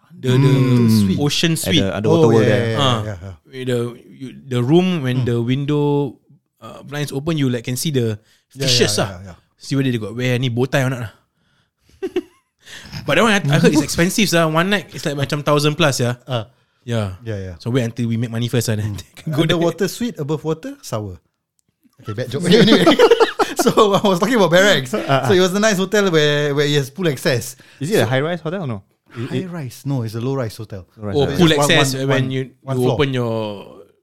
[0.08, 0.52] The the
[0.90, 1.20] suite.
[1.20, 1.84] ocean At suite.
[1.84, 2.70] the underwater Oh, world yeah, there.
[2.74, 2.98] yeah, Ah.
[3.06, 3.64] yeah, yeah.
[3.70, 3.78] The
[4.08, 6.16] you, the room when the window
[6.58, 8.18] uh, blinds open, you like can see the
[8.50, 9.10] fishes yeah, ah.
[9.14, 9.36] yeah, yeah.
[9.60, 11.12] See whether they got wear any bow tie or not lah.
[13.06, 14.48] but that one I, I heard it's expensive ah.
[14.48, 16.16] One night it's like macam thousand plus yeah.
[16.26, 16.48] Ah,
[16.88, 17.20] Yeah.
[17.20, 17.54] yeah, yeah.
[17.60, 18.76] So wait until we make money first ah.
[18.80, 18.96] Then
[19.28, 19.56] Go go there.
[19.60, 21.20] Underwater sweet, above water sour.
[22.00, 22.44] Okay, bad joke.
[22.48, 22.96] Okay, anyway.
[23.60, 24.90] so I was talking about barracks.
[24.96, 27.56] so it was a nice hotel where where it has pool access.
[27.76, 28.78] Is it a high rise hotel or no?
[29.12, 29.84] High rise?
[29.84, 30.88] No, it's a low rise hotel.
[30.96, 32.94] Low rise Oh, pool Just one- access one- when you one you floor.
[32.96, 33.36] open your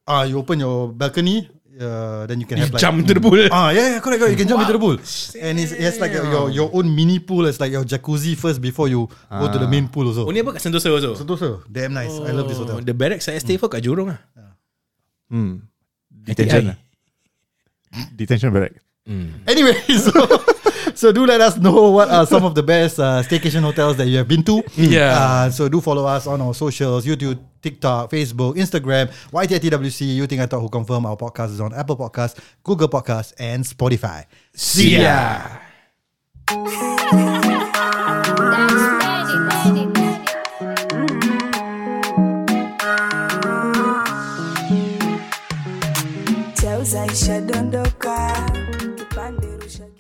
[0.05, 1.49] Ah, you open your balcony,
[1.80, 3.36] uh, then you can you have like jump into the pool.
[3.51, 4.32] Ah, yeah, yeah, correct, correct.
[4.32, 4.97] You can jump into the pool,
[5.41, 7.45] and it's, it's like your your own mini pool.
[7.47, 10.28] It's like your jacuzzi first before you go to the main pool also.
[10.28, 11.15] Only apa kat Sentosa also.
[11.15, 12.15] Sentosa, damn nice.
[12.23, 12.80] I love this Oh, hotel.
[12.84, 14.19] The barracks saya stay for kat Jurong ah.
[15.28, 15.65] Hmm.
[16.09, 16.76] Detention.
[18.15, 18.76] Detention barrack.
[19.47, 20.11] Anyway, so
[20.95, 24.07] so do let us know what are some of the best uh, staycation hotels that
[24.07, 24.63] you have been to.
[24.75, 25.17] Yeah.
[25.17, 30.15] Uh, so do follow us on our socials: YouTube, TikTok, Facebook, Instagram, YTTWC.
[30.15, 33.63] You think I thought who confirm our podcast is on Apple Podcasts, Google Podcasts, and
[33.63, 34.25] Spotify.
[34.53, 35.41] See ya.